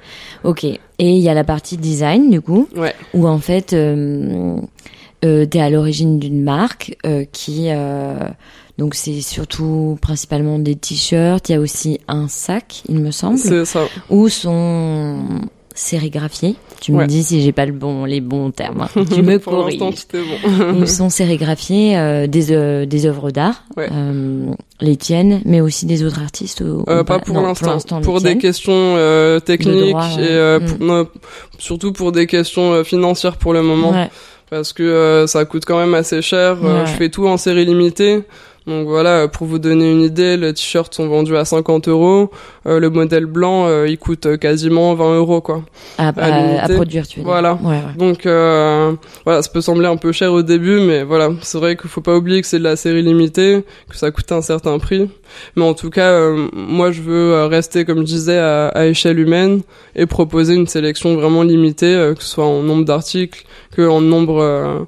[0.43, 0.63] Ok.
[0.63, 2.93] Et il y a la partie design, du coup, Ouais.
[3.13, 4.55] où en fait, euh,
[5.25, 7.69] euh, t'es à l'origine d'une marque euh, qui...
[8.77, 11.49] donc c'est surtout principalement des t-shirts.
[11.49, 13.81] Il y a aussi un sac, il me semble, C'est ça.
[14.09, 15.19] où sont
[15.75, 16.55] sérigraphiés.
[16.81, 18.81] Tu me dis si j'ai pas le bon, les bons termes.
[18.81, 19.03] hein.
[19.13, 20.07] Tu me Pour l'instant, corriges.
[20.07, 20.81] tout est bon.
[20.81, 23.87] où sont sérigraphiés euh, des, euh, des œuvres d'art, Ouais.
[23.91, 28.01] euh, les tiennes, mais aussi des autres artistes ou- Euh, pas pour Non, l'instant.
[28.01, 30.65] Pour des questions euh, techniques droit, et euh, Mm.
[30.65, 31.07] pour- non,
[31.57, 33.91] surtout pour des questions financières pour le moment.
[33.91, 34.09] Ouais.
[34.49, 36.57] Parce que euh, ça coûte quand même assez cher.
[36.85, 38.21] Je fais tout en série limitée.
[38.65, 42.31] Donc voilà, pour vous donner une idée, les t-shirts sont vendus à 50 euros.
[42.65, 45.63] Euh, le modèle blanc, euh, il coûte euh, quasiment 20 euros, quoi.
[45.97, 47.31] À, à produire, tu veux dire.
[47.31, 47.55] Voilà.
[47.61, 47.97] Ouais, ouais.
[47.97, 48.93] Donc euh,
[49.25, 51.99] voilà, ça peut sembler un peu cher au début, mais voilà, c'est vrai qu'il faut
[51.99, 55.09] pas oublier que c'est de la série limitée, que ça coûte un certain prix.
[55.57, 58.85] Mais en tout cas, euh, moi je veux euh, rester, comme je disais, à, à
[58.85, 59.61] échelle humaine
[59.95, 63.43] et proposer une sélection vraiment limitée, euh, que ce soit en nombre d'articles,
[63.75, 64.79] que en nombre euh,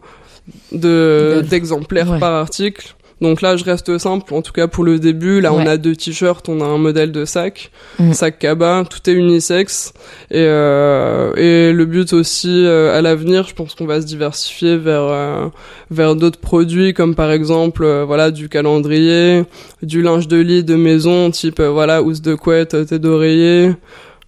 [0.71, 2.19] de d'exemplaires Ouais.
[2.19, 2.95] par article.
[3.21, 5.39] Donc là, je reste simple, en tout cas pour le début.
[5.39, 8.11] Là, on a deux t-shirts, on a un modèle de sac, Mm.
[8.11, 9.93] sac cabas, tout est unisexe.
[10.31, 14.75] Et, euh, et le but aussi euh, à l'avenir, je pense qu'on va se diversifier
[14.77, 15.47] vers euh,
[15.91, 19.45] vers d'autres produits comme par exemple euh, voilà du calendrier,
[19.81, 23.71] du linge de lit de maison type euh, voilà housse de couette, tête d'oreiller.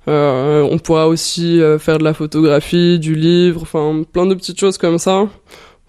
[0.07, 4.57] Euh, on pourra aussi euh, faire de la photographie, du livre, enfin plein de petites
[4.57, 5.27] choses comme ça.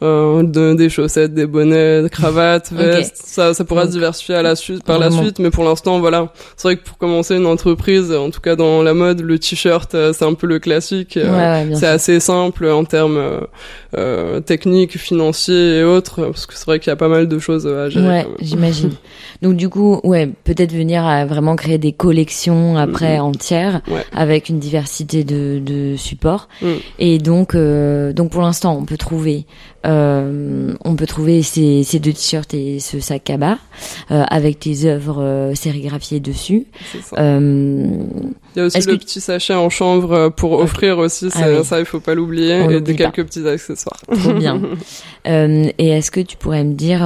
[0.00, 3.16] Euh, de, des chaussettes, des bonnets, des cravates, vestes.
[3.16, 6.32] Ça, ça pourra se diversifier à la suite, par la suite, mais pour l'instant, voilà.
[6.56, 9.94] C'est vrai que pour commencer une entreprise, en tout cas dans la mode, le t-shirt,
[9.94, 11.16] euh, c'est un peu le classique.
[11.16, 13.46] Euh, c'est assez simple en termes
[13.96, 17.38] euh, techniques, financiers et autres, parce que c'est vrai qu'il y a pas mal de
[17.38, 18.06] choses à gérer.
[18.06, 18.92] Ouais, j'imagine.
[19.42, 23.82] Donc du coup, ouais, peut-être venir à vraiment créer des collections après entières,
[24.12, 26.48] avec une diversité de, de supports.
[26.62, 26.66] Mm.
[26.98, 29.46] Et donc, donc pour l'instant, on peut trouver
[29.86, 33.58] euh, on peut trouver ces, ces deux t-shirts et ce sac cabas
[34.10, 36.66] euh, avec tes œuvres euh, sérigraphiées dessus.
[37.16, 37.86] Euh,
[38.56, 41.86] il y a aussi le petit sachet en chanvre pour offrir aussi, ah ça il
[41.86, 44.00] faut pas l'oublier, et de quelques petits accessoires.
[44.20, 44.60] Trop bien.
[45.24, 47.00] et est-ce que tu pourrais me dire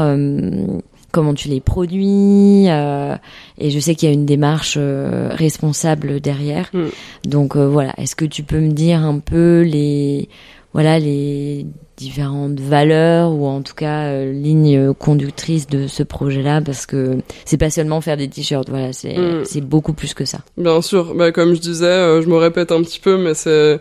[1.12, 6.70] comment tu les produis et je sais qu'il y a une démarche responsable derrière.
[6.72, 6.86] Mm.
[7.28, 10.28] Donc voilà, est-ce que tu peux me dire un peu les
[10.72, 11.66] voilà les
[11.96, 17.58] différentes valeurs ou en tout cas euh, lignes conductrices de ce projet-là parce que c'est
[17.58, 19.44] pas seulement faire des t-shirts, voilà, c'est mm.
[19.44, 20.38] c'est beaucoup plus que ça.
[20.56, 23.78] Bien sûr, bah, comme je disais, euh, je me répète un petit peu, mais c'est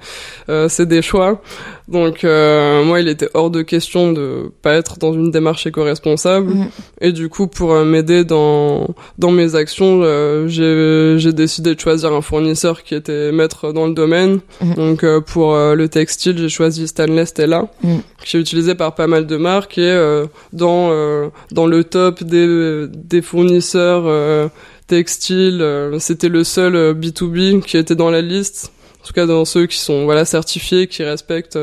[0.49, 1.41] euh, c'est des choix.
[1.87, 6.53] Donc euh, moi, il était hors de question de pas être dans une démarche éco-responsable
[6.53, 6.69] mm.
[7.01, 8.87] et du coup pour m'aider dans
[9.17, 10.01] dans mes actions,
[10.47, 14.39] j'ai j'ai décidé de choisir un fournisseur qui était maître dans le domaine.
[14.61, 14.73] Mm.
[14.73, 17.67] Donc pour le textile, j'ai choisi Stanley Stella
[18.23, 22.23] qui est utilisé par pas mal de marques et euh, dans euh, dans le top
[22.23, 24.47] des des fournisseurs euh,
[24.87, 25.65] textiles,
[25.99, 28.71] c'était le seul B2B qui était dans la liste.
[29.01, 31.57] En tout cas, dans ceux qui sont voilà certifiés, qui respectent,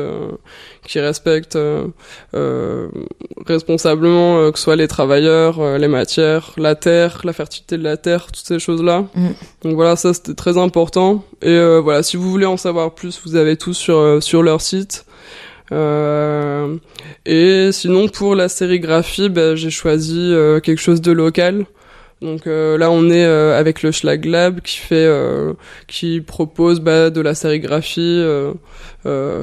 [0.85, 1.57] qui respectent
[3.45, 8.25] responsablement que ce soit les travailleurs, les matières, la terre, la fertilité de la terre,
[8.25, 9.05] toutes ces choses-là.
[9.13, 9.27] Mm.
[9.61, 11.23] Donc voilà, ça c'était très important.
[11.41, 15.05] Et voilà, si vous voulez en savoir plus, vous avez tout sur sur leur site.
[15.71, 16.77] Euh,
[17.25, 21.65] et sinon pour la sérigraphie, bah, j'ai choisi euh, quelque chose de local.
[22.21, 25.09] Donc euh, là, on est avec le Schlag Lab qui fait,
[25.87, 28.23] qui propose bah, de la sérigraphie,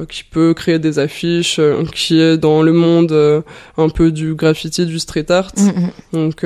[0.09, 1.59] qui peut créer des affiches,
[1.93, 3.43] qui est dans le monde
[3.77, 5.51] un peu du graffiti, du street art.
[5.57, 5.91] Mm, mm.
[6.13, 6.45] Donc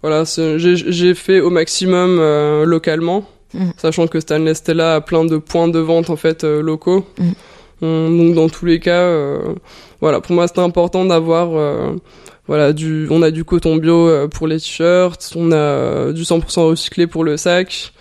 [0.00, 2.16] voilà, j'ai fait au maximum
[2.64, 3.72] localement, mm.
[3.76, 7.04] sachant que Stanley Stella a plein de points de vente en fait locaux.
[7.80, 9.54] Donc dans tous les cas, euh,
[10.00, 11.94] voilà, pour moi c'était important d'avoir euh,
[12.46, 16.68] voilà du on a du coton bio euh, pour les t-shirts, on a du 100%
[16.68, 17.92] recyclé pour le sac.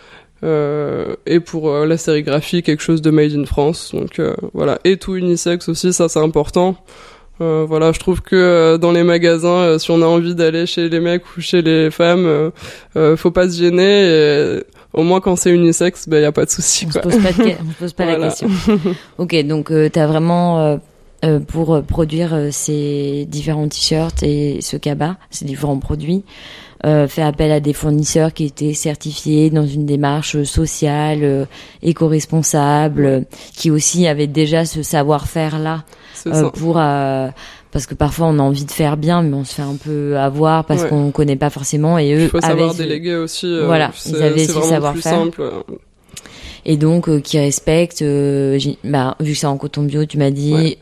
[0.44, 4.22] Euh, et pour la sérigraphie quelque chose de made in France donc
[4.54, 6.76] voilà et tout unisex aussi ça c'est important
[7.40, 11.24] voilà je trouve que dans les magasins si on a envie d'aller chez les mecs
[11.36, 12.52] ou chez les femmes
[13.16, 14.64] faut pas se gêner et
[14.98, 16.88] au moins quand c'est unisexe, il ben, y a pas de souci.
[16.88, 18.50] On se pose pas, on se pose pas la question.
[19.18, 20.78] ok, donc euh, tu as vraiment euh,
[21.24, 26.24] euh, pour produire ces différents t-shirts et ce cabas, ces différents produits,
[26.84, 31.48] fait appel à des fournisseurs qui étaient certifiés dans une démarche sociale,
[31.82, 35.84] éco-responsable, qui aussi avaient déjà ce savoir-faire là
[36.54, 36.80] pour
[37.72, 40.18] parce que parfois on a envie de faire bien mais on se fait un peu
[40.18, 41.98] avoir parce qu'on connaît pas forcément.
[41.98, 45.28] Et eux il faut savoir déléguer aussi euh, voilà ils avaient ce savoir-faire.
[46.66, 50.32] et donc euh, qui respectent euh, bah, vu que c'est en coton bio tu m'as
[50.32, 50.78] dit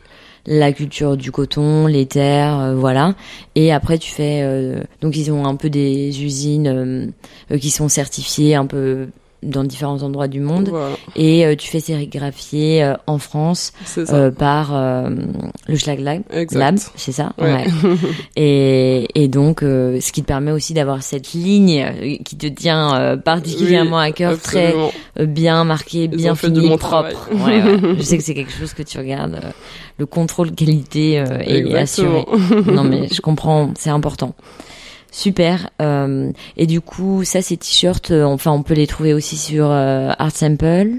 [0.48, 3.16] la culture du coton, les terres, voilà.
[3.56, 4.48] Et après, tu fais
[5.00, 7.12] donc ils ont un peu des usines
[7.60, 9.08] qui sont certifiées un peu
[9.42, 10.72] dans différents endroits du monde.
[11.14, 14.72] Et euh, tu fais sérigraphier euh, en France euh, par
[15.68, 16.22] le Schlag Lab,
[16.96, 17.32] c'est ça?
[17.38, 17.64] Ouais.
[18.36, 23.98] et, et donc ce qui te permet aussi d'avoir cette ligne qui te tient particulièrement
[23.98, 24.74] à cœur très
[25.20, 27.30] bien marqué bien fini propre.
[27.98, 29.40] je sais que c'est quelque chose que tu regardes
[29.98, 32.24] le contrôle qualité est assuré.
[32.66, 34.34] Non mais je comprends c'est important
[35.16, 35.70] Super.
[35.80, 39.70] Euh, et du coup, ça, ces t-shirts, euh, enfin, on peut les trouver aussi sur
[39.70, 40.90] euh, Art Sample.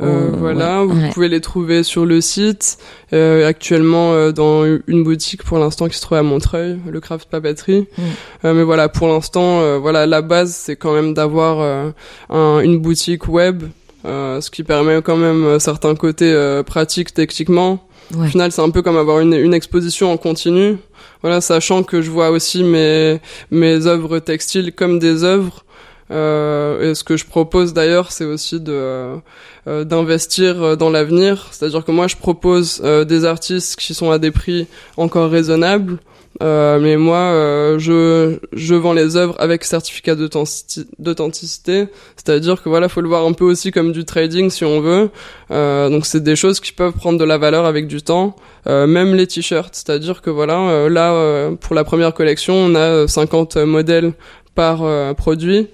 [0.00, 2.78] Euh, voilà, vous pouvez les trouver sur le site.
[3.12, 7.86] Euh, actuellement, dans une boutique pour l'instant qui se trouve à Montreuil, le Craft Papeterie.
[7.98, 8.52] Mm.
[8.54, 11.92] mais voilà, pour l'instant, voilà, la base c'est quand même d'avoir
[12.30, 13.64] un, une boutique web,
[14.04, 17.80] ce qui permet quand même certains côtés pratiques techniquement.
[18.16, 20.78] Au final, c'est un peu comme avoir une, une exposition en continu
[21.22, 25.64] voilà, sachant que je vois aussi mes mes œuvres textiles comme des œuvres.
[26.10, 29.20] Euh, et ce que je propose d'ailleurs, c'est aussi de
[29.66, 31.48] euh, d'investir dans l'avenir.
[31.50, 35.98] C'est-à-dire que moi, je propose euh, des artistes qui sont à des prix encore raisonnables
[36.40, 42.68] Euh, mais moi, euh, je, je vends les œuvres avec certificat d'authentici- d'authenticité, c'est-à-dire que
[42.68, 45.10] voilà, faut le voir un peu aussi comme du trading si on veut.
[45.50, 48.36] Euh, donc c'est des choses qui peuvent prendre de la valeur avec du temps.
[48.68, 53.06] Euh, même les t-shirts, c'est-à-dire que voilà, là pour la première collection, on a euh,
[53.08, 54.12] 50 modèles
[54.54, 54.82] par
[55.16, 55.68] produit.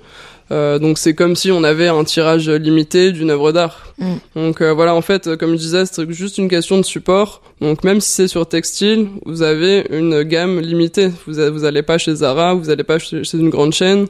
[0.52, 3.94] Euh, donc c'est comme si on avait un tirage limité d'une œuvre d'art.
[3.98, 4.12] Mm.
[4.36, 7.40] Donc euh, voilà, en fait, euh, comme je disais, c'est juste une question de support.
[7.62, 11.10] Donc même si c'est sur textile, vous avez une gamme limitée.
[11.26, 14.06] Vous a- vous allez pas chez Zara, vous allez pas chez, chez une grande chaîne.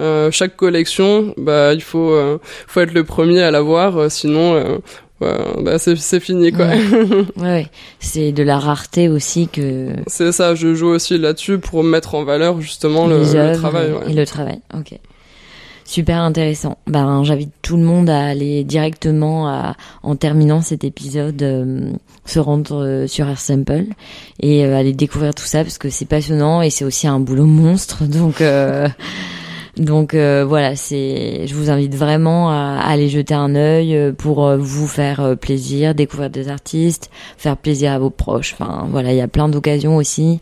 [0.00, 4.80] Euh, chaque collection, bah il faut euh, faut être le premier à l'avoir, euh, sinon
[5.20, 5.28] ouais,
[5.60, 6.66] bah, c'est fini quoi.
[7.36, 7.66] Ouais, ouais.
[8.00, 12.24] C'est de la rareté aussi que c'est ça, je joue aussi là-dessus pour mettre en
[12.24, 13.22] valeur justement le,
[13.54, 13.90] travail.
[13.90, 14.10] et, ouais.
[14.10, 14.58] et le travail.
[14.76, 14.98] Ok.
[15.84, 16.78] Super intéressant.
[16.86, 21.92] Ben, j'invite tout le monde à aller directement à, en terminant cet épisode, euh,
[22.24, 23.84] se rendre euh, sur AirSample
[24.40, 27.44] et euh, aller découvrir tout ça parce que c'est passionnant et c'est aussi un boulot
[27.44, 28.04] monstre.
[28.08, 28.88] Donc, euh,
[29.76, 31.48] donc voilà, c'est.
[31.48, 36.30] Je vous invite vraiment à, à aller jeter un œil pour vous faire plaisir, découvrir
[36.30, 38.54] des artistes, faire plaisir à vos proches.
[38.56, 40.38] Enfin voilà, il y a plein d'occasions aussi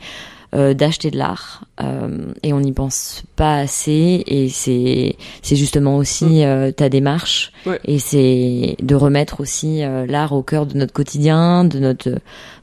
[0.54, 5.96] euh, d'acheter de l'art euh, et on n'y pense pas assez et c'est c'est justement
[5.96, 7.80] aussi euh, ta démarche Ouais.
[7.84, 12.10] et c'est de remettre aussi euh, l'art au cœur de notre quotidien, de notre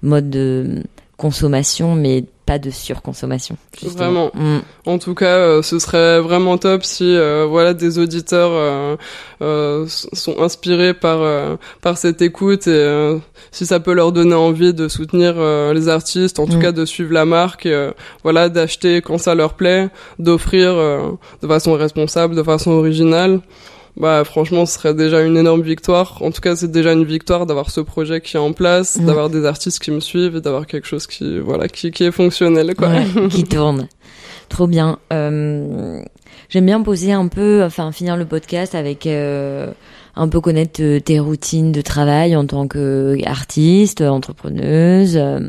[0.03, 0.83] mode de
[1.19, 3.57] consommation, mais pas de surconsommation.
[3.79, 4.31] justement.
[4.31, 4.31] Vraiment.
[4.33, 4.61] Mm.
[4.87, 8.95] En tout cas, euh, ce serait vraiment top si euh, voilà des auditeurs euh,
[9.43, 13.17] euh, sont inspirés par euh, par cette écoute et euh,
[13.51, 16.61] si ça peut leur donner envie de soutenir euh, les artistes, en tout Mm.
[16.61, 17.91] cas de suivre la marque, et, euh,
[18.23, 21.11] voilà d'acheter quand ça leur plaît, d'offrir euh,
[21.43, 23.41] de façon responsable, de façon originale.
[23.99, 26.21] Bah franchement, ce serait déjà une énorme victoire.
[26.21, 29.29] En tout cas, c'est déjà une victoire d'avoir ce projet qui est en place, d'avoir
[29.29, 32.75] des artistes qui me suivent, et d'avoir quelque chose qui voilà qui qui est fonctionnel
[32.75, 32.89] quoi.
[32.89, 33.87] Ouais, qui tourne.
[34.47, 34.97] Trop bien.
[35.11, 36.01] Euh,
[36.49, 39.71] J'aime bien poser un peu, enfin finir le podcast avec euh,
[40.15, 45.15] un peu connaître euh, tes routines de travail en tant qu'artiste, entrepreneuse.
[45.15, 45.41] euh,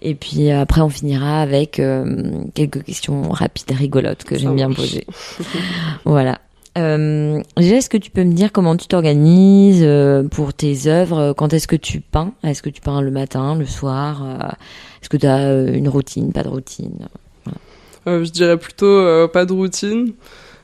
[0.00, 1.82] et puis après, on finira avec
[2.54, 5.04] quelques questions rapides, rigolotes que j'aime bien poser.
[6.04, 6.38] voilà.
[6.78, 11.34] Euh, déjà, est-ce que tu peux me dire comment tu t'organises euh, pour tes œuvres?
[11.36, 12.32] Quand est-ce que tu peins?
[12.44, 14.22] Est-ce que tu peins le matin, le soir?
[14.24, 14.48] Euh,
[15.02, 17.08] Est-ce que tu as euh, une routine, pas de routine?
[18.06, 20.12] Euh, je dirais plutôt euh, pas de routine.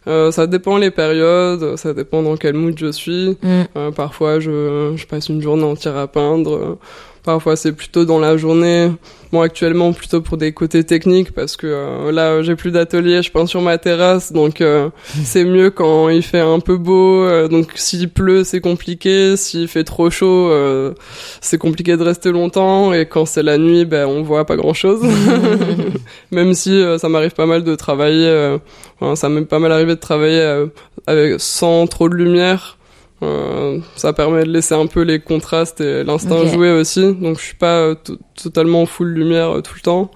[0.06, 3.38] Euh, ça dépend les périodes, ça dépend dans quel mood je suis.
[3.42, 3.62] Mm.
[3.76, 6.78] Euh, parfois, je, je passe une journée entière à peindre.
[7.24, 8.90] Parfois, c'est plutôt dans la journée.
[9.32, 13.32] Bon, actuellement, plutôt pour des côtés techniques, parce que euh, là, j'ai plus d'atelier, je
[13.32, 14.90] peins sur ma terrasse, donc euh,
[15.24, 17.24] c'est mieux quand il fait un peu beau.
[17.24, 19.36] euh, donc, s'il pleut, c'est compliqué.
[19.36, 20.92] S'il fait trop chaud, euh,
[21.40, 22.92] c'est compliqué de rester longtemps.
[22.92, 25.00] Et quand c'est la nuit, ben, on voit pas grand-chose.
[26.30, 28.58] Même si euh, ça m'arrive pas mal de travailler, euh,
[29.00, 30.66] enfin, ça m'est pas mal arrivé de travailler euh,
[31.06, 32.76] avec sans trop de lumière.
[33.24, 37.14] Euh, ça permet de laisser un peu les contrastes et l'instinct jouer aussi.
[37.14, 40.10] Donc je suis pas euh, to- totalement full lumière euh, tout le temps.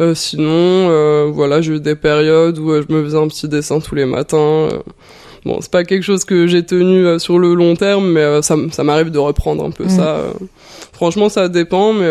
[0.00, 3.94] Euh, sinon, voilà, j'ai eu des périodes où je me faisais un petit dessin tous
[3.94, 4.68] les matins.
[5.44, 9.10] Bon, c'est pas quelque chose que j'ai tenu sur le long terme, mais ça, m'arrive
[9.10, 9.88] de reprendre un peu Mm.
[9.90, 10.24] ça.
[10.92, 12.10] Franchement, ça dépend, mais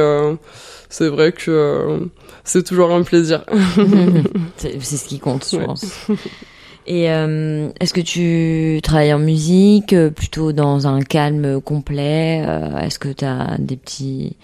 [0.89, 1.99] c'est vrai que
[2.43, 3.43] c'est toujours un plaisir.
[4.57, 5.65] c'est c'est ce qui compte, je Ouais.
[5.65, 5.85] pense.
[6.89, 12.79] Et euh, est-ce que tu travailles en musique, euh, plutôt dans un calme complet euh,
[12.79, 14.35] Est-ce que tu as des petits,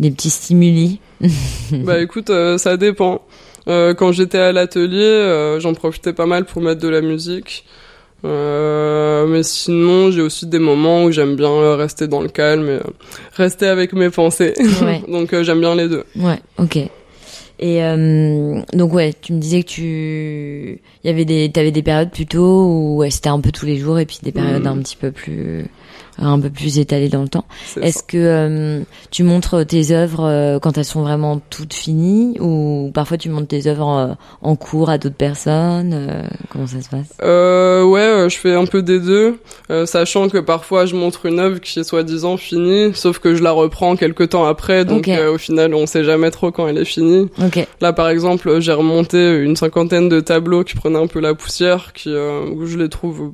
[0.00, 1.00] des petits stimuli
[1.72, 3.22] Bah écoute, euh, ça dépend.
[3.68, 7.64] Euh, quand j'étais à l'atelier, j'en profitais pas mal pour mettre de la musique.
[8.24, 12.78] Euh, mais sinon, j'ai aussi des moments où j'aime bien rester dans le calme et
[13.36, 14.54] rester avec mes pensées.
[14.82, 15.02] Ouais.
[15.08, 16.04] Donc euh, j'aime bien les deux.
[16.16, 16.78] Ouais, ok.
[17.66, 21.82] Et euh, donc ouais, tu me disais que tu, il y avait des, t'avais des
[21.82, 24.78] périodes plutôt où ouais, c'était un peu tous les jours et puis des périodes Mhm.
[24.78, 25.64] un petit peu plus,
[26.18, 27.44] un peu plus étalées dans le temps.
[27.80, 32.90] Est-ce que euh, tu montres tes œuvres euh, quand elles sont vraiment toutes finies ou
[32.94, 36.88] parfois tu montres tes œuvres euh, en cours à d'autres personnes euh, Comment ça se
[36.88, 37.12] passe?
[37.22, 39.38] Euh, ouais, je fais un peu des deux,
[39.70, 43.42] euh, sachant que parfois je montre une œuvre qui est soi-disant finie, sauf que je
[43.42, 46.78] la reprends quelques temps après, donc euh, au final on sait jamais trop quand elle
[46.78, 47.28] est finie.
[47.44, 47.66] Ok.
[47.80, 51.92] Là, par exemple, j'ai remonté une cinquantaine de tableaux qui prenaient un peu la poussière,
[51.92, 53.32] qui euh, où je les trouve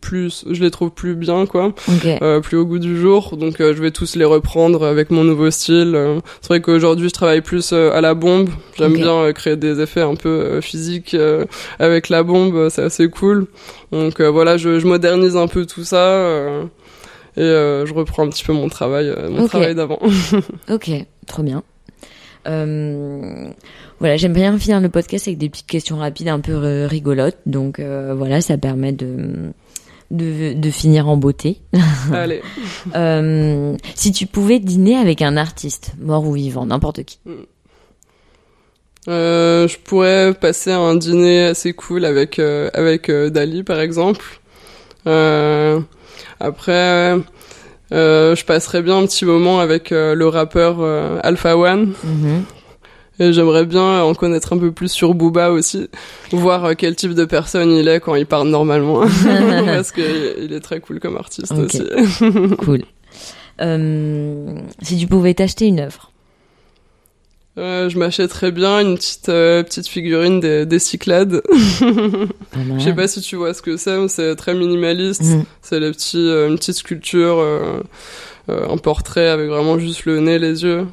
[0.00, 2.06] plus, je les trouve plus bien, quoi, Ok.
[2.22, 3.36] euh, plus au goût du jour.
[3.36, 5.94] Donc, euh, je vais tous les reprendre avec mon nouveau style.
[5.96, 8.50] Euh, C'est vrai qu'aujourd'hui, je travaille plus euh, à la bombe.
[8.78, 11.44] J'aime bien euh, créer des effets un peu physiques euh,
[11.78, 12.68] avec la bombe.
[12.70, 13.46] C'est assez cool.
[13.90, 15.96] Donc euh, voilà, je, je modernise un peu tout ça.
[16.06, 16.64] euh,
[17.36, 19.98] et euh, je reprends un petit peu mon travail, euh, mon travail d'avant.
[20.70, 20.90] Ok.
[21.26, 21.64] Trop bien.
[22.46, 23.48] Euh,
[24.00, 27.38] voilà, j'aime bien finir le podcast avec des petites questions rapides, un peu rigolotes.
[27.46, 29.52] Donc euh, voilà, ça permet de,
[30.10, 31.60] de, de finir en beauté.
[32.12, 32.42] Allez.
[32.94, 37.18] Euh, si tu pouvais dîner avec un artiste, mort ou vivant, n'importe qui.
[39.08, 44.24] Euh, je pourrais passer un dîner assez cool avec euh, avec Dali par exemple.
[46.40, 47.16] Après,
[47.90, 50.80] je passerais bien un petit moment avec le rappeur
[51.22, 51.92] Alpha One.
[52.02, 52.44] Mhm.
[52.46, 52.53] Et
[53.18, 55.88] j'aimerais bien en connaître un peu plus sur Booba aussi,
[56.32, 59.00] voir euh, quel type de personne il est quand il parle normalement,
[59.66, 61.82] parce que il est très cool comme artiste aussi.
[62.58, 62.82] cool.
[63.60, 66.10] Euh, si tu pouvais t'acheter une œuvre.
[67.56, 71.40] Euh, je m'achèterais bien une petite euh, petite figurine des, des Cyclades.
[71.50, 75.22] Je sais pas si tu vois ce que c'est, mais c'est très minimaliste.
[75.22, 75.44] Mhm.
[75.62, 75.80] C'est
[76.16, 77.44] euh, une petite sculpture,
[78.48, 80.86] un portrait avec vraiment juste le nez, les yeux.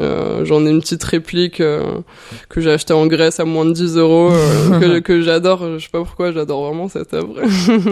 [0.00, 2.00] Euh, J'en ai une petite réplique euh,
[2.48, 5.78] que j'ai achetée en Grèce à moins de 10 euros, euh, que, que j'adore.
[5.78, 7.34] Je sais pas pourquoi, j'adore vraiment cette œuvre.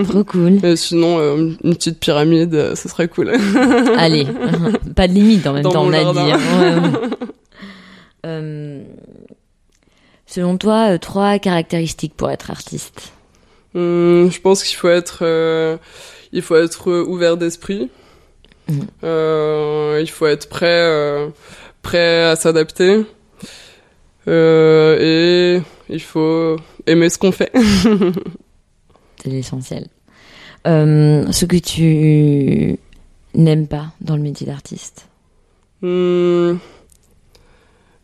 [0.09, 0.65] Trop cool.
[0.65, 1.21] Et sinon,
[1.63, 3.31] une petite pyramide, ce serait cool.
[3.97, 4.27] Allez,
[4.97, 6.33] pas de limite en même Dans temps, on a dit.
[8.25, 8.81] hein.
[10.27, 13.13] Selon toi, trois caractéristiques pour être artiste.
[13.75, 15.23] Hum, je pense qu'il faut être,
[16.33, 17.91] il faut être ouvert d'esprit.
[19.05, 21.29] Euh, il faut être prêt,
[21.83, 23.05] prêt à s'adapter.
[24.29, 26.57] Euh, et il faut
[26.87, 27.53] aimer ce qu'on fait.
[29.23, 29.87] C'est l'essentiel.
[30.67, 32.79] Euh, ce que tu
[33.35, 35.09] n'aimes pas dans le métier d'artiste.
[35.83, 36.59] Hum,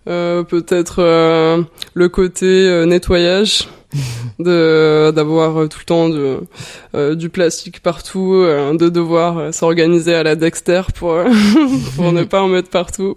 [0.09, 3.69] euh, Peut-être le côté nettoyage,
[4.41, 11.17] d'avoir tout le temps de, du plastique partout, de devoir s'organiser à la Dexter pour
[11.97, 13.17] pour ne pas en mettre partout.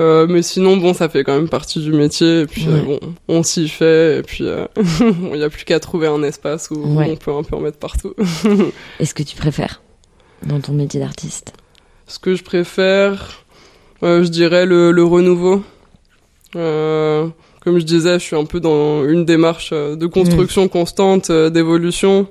[0.00, 2.40] Euh, mais sinon, bon, ça fait quand même partie du métier.
[2.42, 2.82] Et puis, euh, Ouais.
[3.00, 4.18] bon, on s'y fait.
[4.18, 4.66] Et puis, euh,
[5.00, 7.08] il n'y a plus qu'à trouver un espace où Ouais.
[7.10, 8.14] on peut un peu en mettre partout.
[9.00, 9.80] Est-ce que tu préfères
[10.44, 11.52] dans ton métier d'artiste?
[12.06, 13.44] Ce que je préfère,
[14.02, 15.62] je dirais le, le renouveau.
[16.54, 17.26] Euh,
[17.62, 22.28] comme je disais, je suis un peu dans une démarche de construction constante, euh, d'évolution.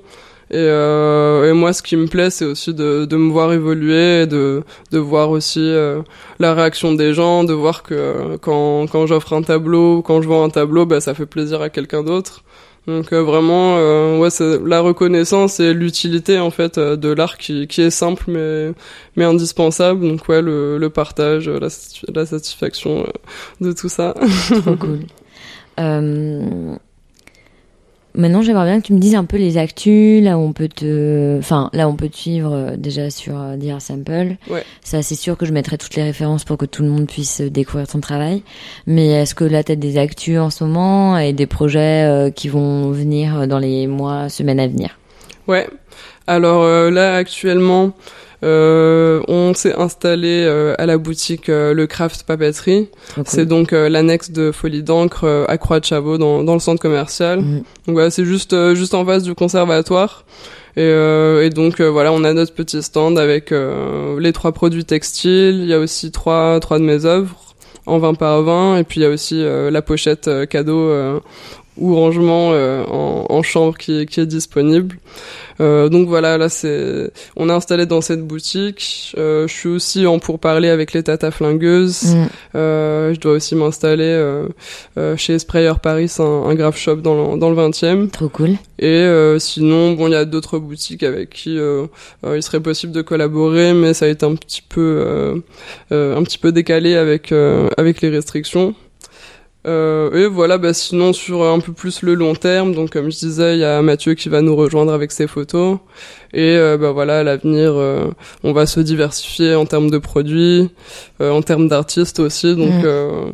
[0.51, 4.27] Et, euh, et moi, ce qui me plaît, c'est aussi de, de me voir évoluer,
[4.27, 6.01] de, de voir aussi euh,
[6.39, 10.43] la réaction des gens, de voir que quand, quand j'offre un tableau, quand je vends
[10.43, 12.43] un tableau, bah, ça fait plaisir à quelqu'un d'autre.
[12.87, 17.37] Donc euh, vraiment, euh, ouais, c'est la reconnaissance et l'utilité en fait euh, de l'art
[17.39, 18.73] qui, qui est simple mais
[19.15, 20.07] mais indispensable.
[20.07, 21.67] Donc ouais, le, le partage, la,
[22.13, 23.11] la satisfaction euh,
[23.59, 24.13] de tout ça.
[24.61, 24.99] Trop cool.
[25.79, 26.75] Euh,
[28.15, 30.67] Maintenant, j'aimerais bien que tu me dises un peu les actus, là où on peut
[30.67, 34.37] te, enfin, là où on peut te suivre euh, déjà sur euh, Dear Sample.
[34.49, 34.63] Ouais.
[34.83, 37.41] Ça, c'est sûr que je mettrai toutes les références pour que tout le monde puisse
[37.41, 38.43] euh, découvrir ton travail.
[38.87, 42.91] Mais est-ce que là, t'as des actus en ce moment et des projets qui vont
[42.91, 44.97] venir dans les mois, semaines à venir?
[45.47, 45.67] Ouais.
[46.27, 47.91] Alors euh, là actuellement,
[48.41, 52.89] on s'est installé euh, à la boutique euh, Le Craft Papeterie.
[53.25, 56.59] C'est donc euh, l'annexe de Folie d'encre euh, à Croix de Chabot dans, dans le
[56.59, 57.41] centre commercial.
[57.41, 57.63] Mhm.
[57.87, 60.25] Donc voilà, c'est juste euh, juste en face du conservatoire.
[60.77, 64.51] Et, euh, et donc euh, voilà, on a notre petit stand avec euh, les trois
[64.51, 65.59] produits textiles.
[65.61, 67.35] Il y a aussi trois trois de mes œuvres
[67.85, 70.89] en 20 par 20 et puis il y a aussi euh, la pochette euh, cadeau
[70.89, 71.19] euh,
[71.77, 74.97] ou rangement euh, en, en chambre qui, est- qui est disponible.
[75.61, 79.13] Euh, donc voilà, là c'est, on est installé dans cette boutique.
[79.17, 82.15] Euh, je suis aussi en pourparlers avec les Tata Flingueuses.
[82.55, 84.47] Euh, je dois aussi m'installer euh,
[84.97, 88.09] euh, chez Sprayer Paris, un, un graph shop dans le, dans le 20e.
[88.09, 88.51] Trop cool.
[88.79, 93.01] Et euh, sinon, bon, il y a d'autres boutiques avec qui il serait possible de
[93.01, 95.35] collaborer, mais ça a été un petit peu, euh,
[95.93, 98.75] euh, un petit peu décalé avec euh, avec les restrictions.
[99.65, 103.17] Euh, et voilà, bah, sinon sur un peu plus le long terme, donc comme je
[103.17, 105.79] disais, il y a Mathieu qui va nous rejoindre avec ses photos.
[106.33, 108.07] Et euh, bah voilà, à l'avenir, euh,
[108.43, 110.69] on va se diversifier en termes de produits,
[111.21, 112.55] euh, en termes d'artistes aussi.
[112.55, 113.31] Donc euh,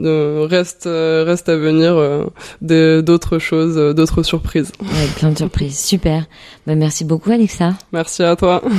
[0.00, 2.24] euh, reste euh, reste à venir euh,
[2.60, 4.72] des- d'autres choses, euh, d'autres surprises.
[4.82, 5.78] Ouais, plein de surprises.
[5.78, 6.26] Super.
[6.66, 7.74] Bah, merci beaucoup, Alexa.
[7.92, 8.62] Merci à toi.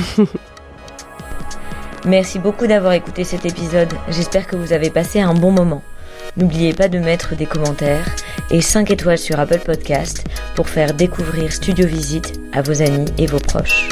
[2.04, 3.88] Merci beaucoup d'avoir écouté cet épisode.
[4.08, 5.82] J'espère que vous avez passé un bon moment.
[6.36, 8.06] N'oubliez pas de mettre des commentaires
[8.50, 10.24] et 5 étoiles sur Apple Podcast
[10.54, 13.90] pour faire découvrir Studio Visite à vos amis et vos proches.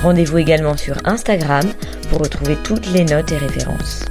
[0.00, 1.64] Rendez-vous également sur Instagram
[2.10, 4.04] pour retrouver toutes les notes et références.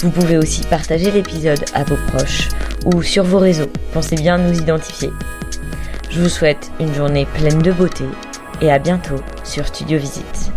[0.00, 2.48] Vous pouvez aussi partager l'épisode à vos proches
[2.84, 3.70] ou sur vos réseaux.
[3.94, 5.10] Pensez bien à nous identifier.
[6.10, 8.04] Je vous souhaite une journée pleine de beauté
[8.60, 10.52] et à bientôt sur Studio Visite.